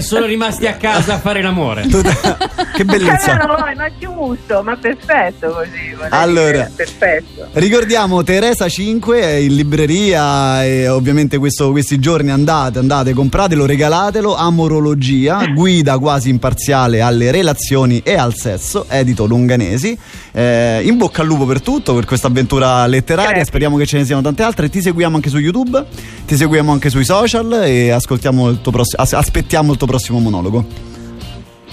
sì, 0.00 0.24
rimasti 0.26 0.66
a 0.66 0.74
casa 0.74 1.14
a 1.14 1.18
fare 1.18 1.42
l'amore 1.42 1.84
che 2.74 2.84
bellezza. 2.84 3.32
Eh, 3.42 3.46
no, 3.46 3.56
ma 3.76 3.88
giusto, 3.98 4.62
ma 4.62 4.76
perfetto 4.76 5.48
così. 5.50 5.96
Allora. 6.10 6.68
perfetto. 6.74 7.48
Ricordiamo 7.52 8.22
Teresa 8.22 8.68
5 8.68 9.20
è 9.20 9.32
in 9.34 9.54
libreria 9.54 10.64
e 10.64 10.88
ovviamente 10.88 11.38
questo- 11.38 11.70
questi 11.70 11.98
giorni 11.98 12.30
andate, 12.30 12.78
andate, 12.78 13.12
compratelo, 13.50 13.66
regalatelo. 13.66 14.36
Amorologia, 14.36 15.46
guida 15.46 15.98
quasi 15.98 16.28
imparziale 16.28 17.00
alle 17.00 17.30
relazioni 17.30 18.00
e 18.04 18.14
al 18.14 18.34
sesso, 18.34 18.86
edito 18.88 19.26
Lunganesi. 19.26 19.96
Eh, 20.32 20.82
in 20.84 20.96
bocca 20.96 21.22
al 21.22 21.26
lupo 21.26 21.46
per 21.46 21.60
tutto, 21.60 21.94
per 21.94 22.04
questa 22.04 22.28
avventura 22.28 22.86
letteraria. 22.86 23.30
Grazie. 23.30 23.46
Speriamo 23.46 23.76
che 23.76 23.86
ce 23.86 23.98
ne 23.98 24.04
siano 24.04 24.22
tante 24.22 24.42
altre. 24.42 24.68
Ti 24.68 24.80
seguiamo 24.80 25.16
anche 25.16 25.28
su 25.28 25.38
YouTube, 25.38 25.84
ti 26.26 26.36
seguiamo 26.36 26.70
anche 26.70 26.90
sui 26.90 27.04
social 27.04 27.62
e 27.64 27.90
ascoltiamo 27.90 28.48
il 28.48 28.60
tuo 28.60 28.72
prossimo, 28.72 29.02
as- 29.02 29.12
aspettiamo 29.12 29.72
il 29.72 29.78
tuo 29.78 29.86
prossimo 29.86 30.18
monologo. 30.18 30.89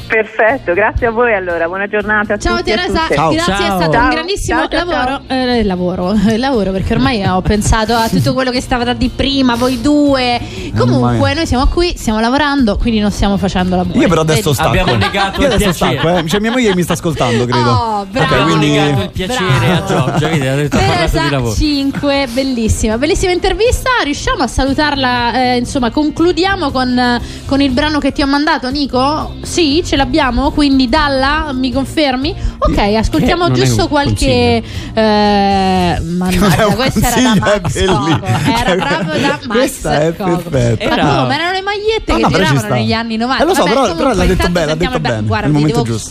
Perfetto, 0.08 0.74
grazie 0.74 1.08
a 1.08 1.12
voi 1.12 1.34
allora, 1.36 1.68
buona 1.68 1.86
giornata 1.88 2.36
a 2.36 2.38
Ciao 2.38 2.58
tutti 2.58 2.72
a 2.72 2.76
Teresa, 2.78 3.00
tutte. 3.02 3.16
Ciao. 3.16 3.30
grazie, 3.32 3.54
è 3.54 3.58
Ciao. 3.58 3.66
stato 3.76 3.86
un 3.88 3.92
Ciao. 3.92 4.10
grandissimo 4.10 4.60
Ciao, 4.60 4.68
ciao, 4.70 4.86
lavoro. 4.90 5.22
Eh, 5.28 5.64
lavoro, 5.66 6.14
eh, 6.30 6.38
lavoro, 6.38 6.72
perché 6.72 6.94
ormai 6.94 7.26
ho 7.26 7.42
pensato 7.42 7.94
a 7.94 8.08
tutto 8.08 8.34
quello 8.34 8.50
che 8.50 8.62
stava 8.62 8.86
da 8.86 8.94
di 8.94 9.10
prima, 9.10 9.56
voi 9.56 9.82
due. 9.82 10.40
Comunque, 10.78 11.12
Ormai. 11.12 11.36
noi 11.36 11.46
siamo 11.46 11.68
qui, 11.68 11.94
stiamo 11.98 12.22
lavorando, 12.22 12.78
quindi 12.78 13.02
non 13.02 13.12
stiamo 13.12 13.36
facendo 13.38 13.76
lavoro. 13.76 14.00
Io 14.00 14.08
però 14.08 14.22
adesso 14.22 14.42
Vedi? 14.44 14.54
stacco. 14.54 14.70
Abbiamo 14.70 14.96
negato 14.96 15.42
Io 15.42 15.48
il 15.48 15.54
adesso 15.54 15.74
stacco, 15.74 16.10
eh. 16.10 16.26
Cioè, 16.28 16.40
mia 16.40 16.52
moglie 16.52 16.74
mi 16.74 16.84
sta 16.84 16.94
ascoltando, 16.94 17.46
credo. 17.46 17.70
Oh, 17.70 18.06
bravo. 18.10 18.34
abbiamo 18.34 18.46
quindi- 18.56 18.70
negato 18.78 19.02
il 19.02 19.10
piacere 19.12 19.44
Bravo. 19.60 19.74
a 19.84 19.86
Giorgia 20.18 20.28
vedi, 20.30 20.48
ha 20.48 20.56
detto 20.56 20.78
Teresa 20.78 21.30
lavoro 21.30 21.54
5, 21.54 22.28
bellissima, 22.32 22.98
bellissima 22.98 23.34
intervista. 23.34 23.90
Riusciamo 24.06 24.44
a 24.44 24.48
salutarla? 24.48 25.34
eh, 25.34 25.58
insomma, 25.58 25.92
concludiamo 25.92 26.72
con, 26.72 26.98
eh, 26.98 27.22
con 27.46 27.60
il 27.60 27.72
brano 27.72 28.00
che 28.00 28.14
ti 28.14 28.22
ho 28.22 28.28
mandato, 28.28 28.70
Nico? 28.70 29.34
Sì, 29.42 29.84
ce 29.86 29.96
l'abbiamo. 29.98 30.52
Quindi, 30.52 30.88
Dalla, 30.88 31.52
mi 31.54 31.72
confermi? 31.74 32.34
Ok, 32.60 32.78
ascoltiamo 32.78 33.52
giusto 33.52 33.88
qualche. 33.90 34.64
Eh, 34.94 36.00
mannaggia, 36.02 36.66
questa 36.76 37.08
era 37.18 37.22
da 37.22 37.36
Max. 37.40 37.86
Coco. 37.86 38.26
Era 38.26 38.76
proprio 38.76 39.20
da 39.22 39.40
Max 39.44 39.48
Questa 39.48 40.02
è 40.02 40.16
Coco. 40.16 40.38
perfetta. 40.50 40.86
Ma 40.88 40.94
Era- 40.94 41.06
come? 41.22 41.36
Erano 41.36 41.52
le 41.52 41.62
magliette 41.62 42.12
No, 42.12 42.16
che 42.18 42.22
no, 42.24 42.30
giravano 42.30 42.60
sta. 42.60 42.74
negli 42.74 42.94
anni 42.94 43.18
90. 43.18 43.44
Eh, 43.44 43.48
lo 43.48 43.54
so, 43.54 43.62
Vabbè, 43.64 43.70
però- 43.74 43.82
comunque, 43.88 44.06
però 44.06 44.18
l'ha 44.18 44.26
detto 44.26 44.50
bene, 44.50 44.66
l'ha 44.68 44.76
detto 44.76 44.96
il 44.96 45.00
bene. 45.02 45.22
Guarda, 45.24 45.48
momento 45.50 45.82
devo 45.82 45.84
giusto. 45.96 46.10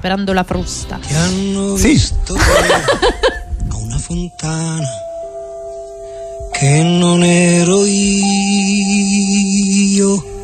per 0.00 0.12
la 0.32 0.44
frusta. 0.44 0.98
Ti 1.06 1.14
hanno 1.14 1.76
Sì. 1.76 1.88
visto 1.88 2.34
a 2.34 3.76
una 3.76 3.98
fontana 3.98 4.86
che 6.52 6.82
non 6.82 7.22
ero 7.22 7.84
io. 8.98 10.36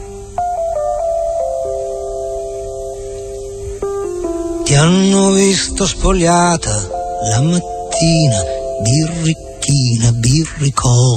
Ti 4.75 4.81
hanno 4.81 5.31
visto 5.31 5.87
spogliata 5.87 6.91
la 7.31 7.41
mattina, 7.43 8.43
birricchina, 8.83 10.11
birricò. 10.11 11.15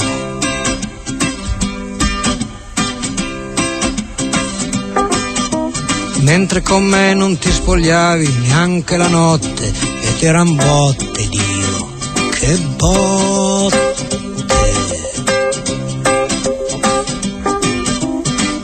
Mentre 6.20 6.62
con 6.62 6.84
me 6.84 7.16
non 7.16 7.40
ti 7.40 7.52
spogliavi 7.52 8.32
neanche 8.44 8.96
la 8.96 9.08
notte 9.08 9.74
ed 10.02 10.22
eran 10.22 10.56
botte, 10.56 11.28
Dio, 11.28 11.90
che 12.30 12.58
botte. 12.76 13.96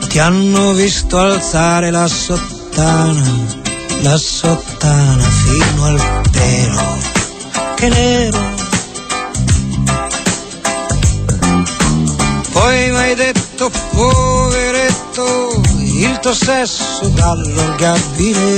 Ti 0.06 0.18
hanno 0.20 0.72
visto 0.72 1.18
alzare 1.18 1.90
la 1.90 2.06
sottana, 2.06 3.62
la 4.04 4.16
sottana 4.18 5.24
fino 5.24 5.84
al 5.86 5.98
pelo, 6.30 6.98
che 7.74 7.88
nero. 7.88 8.38
Poi 12.52 12.90
mi 12.90 12.96
hai 12.96 13.14
detto, 13.14 13.70
poveretto, 13.92 15.62
il 15.78 16.18
tuo 16.20 16.34
sesso 16.34 17.08
dallo 17.08 17.60
al 17.62 17.76
gabinetto. 17.76 18.52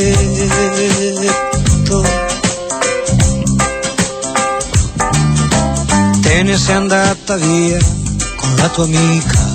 Te 6.23 6.43
ne 6.43 6.57
sei 6.57 6.75
andata 6.75 7.37
via 7.37 7.79
con 8.37 8.53
la 8.57 8.69
tua 8.71 8.83
amica 8.85 9.55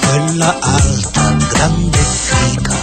quella 0.00 0.58
alta, 0.60 1.36
grande 1.52 1.98
fica. 1.98 2.77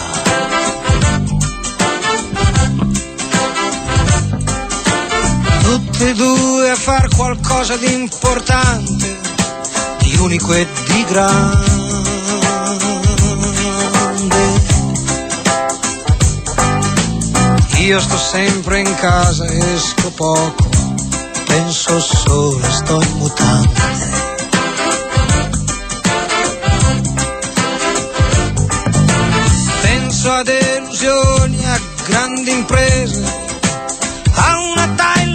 Tutti 5.98 6.10
e 6.10 6.14
due 6.14 6.72
a 6.72 6.76
far 6.76 7.08
qualcosa 7.16 7.78
di 7.78 7.94
importante, 7.94 9.18
di 10.00 10.18
unico 10.18 10.52
e 10.54 10.68
di 10.88 11.06
grande. 11.06 11.64
Io 17.78 18.00
sto 18.02 18.18
sempre 18.18 18.80
in 18.80 18.96
casa, 18.96 19.46
esco 19.46 20.12
poco, 20.12 20.70
penso 21.46 21.98
solo, 22.02 22.60
sto 22.70 23.02
in 23.02 23.18
mutande. 23.18 23.82
Penso 29.82 30.30
a 30.30 30.44
delusioni, 30.44 31.66
a 31.66 31.80
grandi 32.06 32.52
imprese, 32.52 33.24
a 34.34 34.60
una 34.60 34.90
thailandese. 34.94 35.35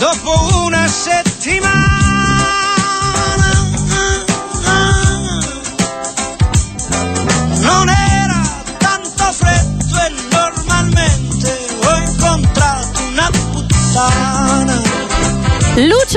Uscito 0.00 0.06
dopo 0.06 0.64
una 0.64 0.86
settimana. 0.88 1.59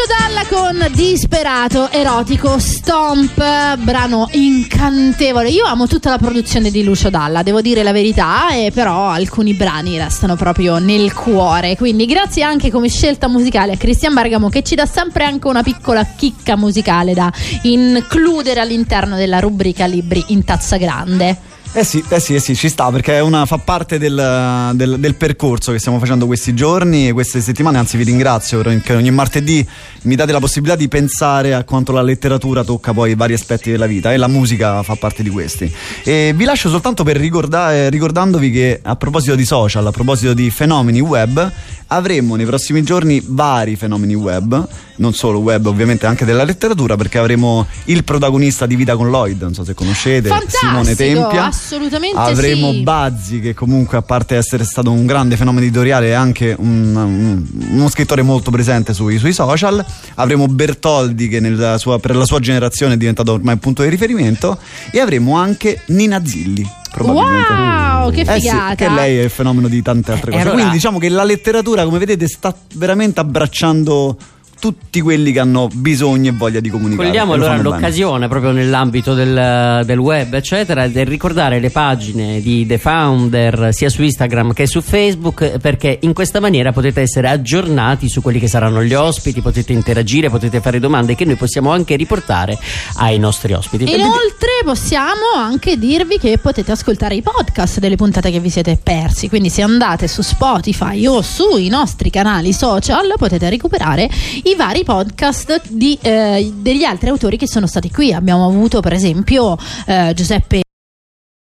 Lucio 0.04 0.16
Dalla 0.20 0.46
con 0.50 0.92
Disperato 0.92 1.90
Erotico 1.90 2.60
Stomp, 2.60 3.78
brano 3.78 4.28
incantevole. 4.32 5.48
Io 5.50 5.66
amo 5.66 5.88
tutta 5.88 6.10
la 6.10 6.18
produzione 6.18 6.72
di 6.72 6.84
Lucio 6.84 7.10
Dalla, 7.10 7.42
devo 7.42 7.62
dire 7.62 7.84
la 7.84 7.94
verità, 7.94 8.50
e 8.50 8.72
però 8.74 9.08
alcuni 9.08 9.54
brani 9.54 9.98
restano 9.98 10.36
proprio 10.36 10.78
nel 10.78 11.14
cuore. 11.14 11.78
Quindi 11.78 12.06
grazie 12.06 12.44
anche 12.44 12.70
come 12.70 12.90
scelta 12.90 13.30
musicale 13.30 13.74
a 13.74 13.78
Cristian 13.78 14.14
Bergamo 14.14 14.50
che 14.50 14.62
ci 14.62 14.76
dà 14.76 14.86
sempre 14.86 15.24
anche 15.24 15.48
una 15.48 15.64
piccola 15.64 16.04
chicca 16.04 16.58
musicale 16.58 17.14
da 17.14 17.32
includere 17.62 18.60
all'interno 18.60 19.16
della 19.16 19.40
rubrica 19.40 19.86
Libri 19.86 20.22
in 20.28 20.44
tazza 20.44 20.76
grande. 20.76 21.52
Eh 21.76 21.84
sì, 21.84 22.04
eh 22.08 22.20
sì, 22.20 22.36
eh 22.36 22.40
sì, 22.40 22.56
ci 22.56 22.70
sta 22.70 22.92
perché 22.92 23.18
una, 23.18 23.48
fa 23.48 23.58
parte 23.58 23.98
del, 23.98 24.72
del- 24.76 25.00
del 25.00 25.16
percorso 25.16 25.72
che 25.72 25.80
stiamo 25.80 25.98
facendo 25.98 26.28
questi 26.28 26.54
giorni 26.54 27.08
e 27.08 27.14
queste 27.14 27.42
settimane, 27.42 27.80
anzi 27.80 27.98
vi 27.98 28.04
ringrazio 28.04 28.62
perché 28.62 28.94
ogni 28.94 29.10
martedì 29.10 29.68
mi 30.04 30.14
date 30.16 30.32
la 30.32 30.40
possibilità 30.40 30.78
di 30.78 30.88
pensare 30.88 31.56
a 31.56 31.64
quanto 31.64 31.92
la 31.92 32.04
letteratura 32.04 32.64
tocca 32.64 32.94
poi 32.94 33.16
vari 33.16 33.34
aspetti 33.34 33.72
della 33.72 33.88
vita 33.88 34.14
e 34.14 34.18
la 34.18 34.28
musica 34.28 34.84
fa 34.84 34.94
parte 34.94 35.24
di 35.24 35.32
questi. 35.32 35.74
E 36.04 36.32
vi 36.36 36.44
lascio 36.46 36.70
soltanto 36.70 37.04
per 37.04 37.18
ricordare, 37.18 37.90
ricordandovi 37.90 38.52
che 38.52 38.80
a 38.84 38.96
proposito 38.96 39.34
di 39.34 39.44
social, 39.44 39.88
a 39.88 39.92
proposito 39.92 40.36
di 40.36 40.52
fenomeni 40.52 41.00
web, 41.00 41.52
avremo 41.88 42.36
nei 42.36 42.46
prossimi 42.46 42.84
giorni 42.84 43.20
vari 43.26 43.76
fenomeni 43.76 44.14
web, 44.14 44.68
non 45.04 45.14
solo 45.14 45.40
web 45.40 45.66
ovviamente 45.66 46.06
anche 46.06 46.24
della 46.24 46.46
letteratura 46.46 46.96
perché 46.96 47.18
avremo 47.18 47.68
il 47.86 48.06
protagonista 48.06 48.66
di 48.66 48.76
Vita 48.78 48.96
con 48.96 49.10
Lloyd, 49.10 49.42
non 49.42 49.54
so 49.54 49.66
se 49.66 49.74
conoscete, 49.74 50.30
Simone 50.30 50.84
Fantastico, 50.86 50.96
Tempia. 50.96 51.46
assolutamente 51.46 52.18
Avremo 52.18 52.72
sì. 52.72 52.82
Bazzi 52.84 53.40
che 53.42 53.54
comunque 53.54 53.98
a 53.98 54.02
parte 54.02 54.36
essere 54.38 54.64
stato 54.64 54.92
un 54.92 55.06
grande 55.06 55.36
fenomeno 55.36 55.66
editoriale 55.66 56.08
è 56.08 56.14
anche 56.14 56.56
un- 56.58 56.96
un- 56.96 57.46
uno 57.72 57.90
scrittore 57.90 58.22
molto 58.22 58.50
presente 58.50 58.94
sui, 58.94 59.18
sui 59.18 59.34
social. 59.34 59.84
Avremo 60.16 60.48
Bertoldi 60.48 61.28
che 61.28 61.40
nella 61.42 61.78
sua- 61.78 62.00
per 62.00 62.16
la 62.16 62.26
sua 62.26 62.40
generazione 62.40 62.94
è 62.94 62.98
diventato 62.98 63.34
ormai 63.34 63.56
un 63.56 63.60
punto 63.60 63.84
di 63.84 63.90
riferimento 63.90 64.58
e 64.92 65.00
avremo 65.02 65.36
anche 65.36 65.82
Nina 65.88 66.22
Zilli. 66.26 66.66
Probabilmente. 66.94 67.52
Wow, 67.54 68.12
che 68.12 68.22
Eh 68.22 68.34
sì, 68.40 68.50
figata! 68.50 68.76
che 68.76 68.88
lei 68.90 69.18
è 69.18 69.24
il 69.24 69.30
fenomeno 69.32 69.68
di 69.68 69.82
tante 69.82 70.12
altre 70.12 70.28
Eh, 70.28 70.32
cose. 70.32 70.42
allora- 70.42 70.56
Quindi 70.58 70.74
diciamo 70.74 71.00
che 71.00 71.10
la 71.10 71.24
letteratura, 71.24 71.84
come 71.86 71.98
vedete, 71.98 72.28
sta 72.28 72.56
veramente 72.76 73.20
abbracciando 73.20 74.16
tutti 74.64 75.02
quelli 75.02 75.34
che 75.34 75.42
hanno 75.42 75.68
bisogno 75.74 76.30
e 76.30 76.34
voglia 76.34 76.62
di 76.62 76.70
comunicare. 76.70 77.10
Cogliamo 77.10 77.32
lo 77.32 77.36
allora 77.36 77.58
bene. 77.58 77.64
l'occasione 77.64 78.30
proprio 78.30 78.52
nell'ambito 78.52 79.14
del, 79.14 79.84
del 79.86 79.98
web, 79.98 80.34
eccetera, 80.36 80.88
del 80.88 81.06
ricordare 81.06 81.60
le 81.60 81.70
pagine 81.70 82.40
di 82.40 82.66
The 82.66 82.78
Founder 82.78 83.74
sia 83.74 83.90
su 83.90 84.02
Instagram 84.04 84.54
che 84.54 84.66
su 84.66 84.80
Facebook, 84.80 85.58
perché 85.58 85.98
in 86.04 86.14
questa 86.14 86.40
maniera 86.40 86.72
potete 86.72 87.02
essere 87.02 87.28
aggiornati 87.28 88.08
su 88.08 88.22
quelli 88.22 88.40
che 88.40 88.48
saranno 88.48 88.82
gli 88.86 88.94
ospiti, 88.94 89.42
potete 89.42 89.74
interagire, 89.74 90.30
potete 90.30 90.62
fare 90.62 90.80
domande 90.80 91.14
che 91.16 91.26
noi 91.26 91.36
possiamo 91.36 91.70
anche 91.70 91.98
riportare 91.98 92.58
ai 93.00 93.20
nostri 93.20 93.52
ospiti. 93.52 93.84
Inoltre 93.84 94.62
possiamo 94.64 95.34
anche 95.36 95.78
dirvi 95.78 96.18
che 96.18 96.38
potete 96.38 96.72
ascoltare 96.72 97.16
i 97.16 97.22
podcast 97.22 97.80
delle 97.80 97.98
puntate 97.98 98.32
che 98.32 98.40
vi 98.40 98.50
siete 98.50 98.80
persi, 98.82 99.28
quindi 99.28 99.50
se 99.50 99.62
andate 99.62 100.08
su 100.08 100.22
Spotify 100.22 101.06
o 101.06 101.22
sui 101.22 101.68
nostri 101.68 102.10
canali 102.10 102.54
social 102.54 103.14
potete 103.18 103.50
recuperare 103.50 104.10
i 104.54 104.56
vari 104.56 104.84
podcast 104.84 105.64
di, 105.70 105.98
eh, 106.02 106.52
degli 106.56 106.84
altri 106.84 107.10
autori 107.10 107.38
che 107.38 107.48
sono 107.48 107.66
stati 107.66 107.90
qui. 107.90 108.14
Abbiamo 108.14 108.46
avuto 108.46 108.82
per 108.82 108.94
esempio 108.94 109.58
eh, 109.88 110.14
Giuseppe 110.14 110.63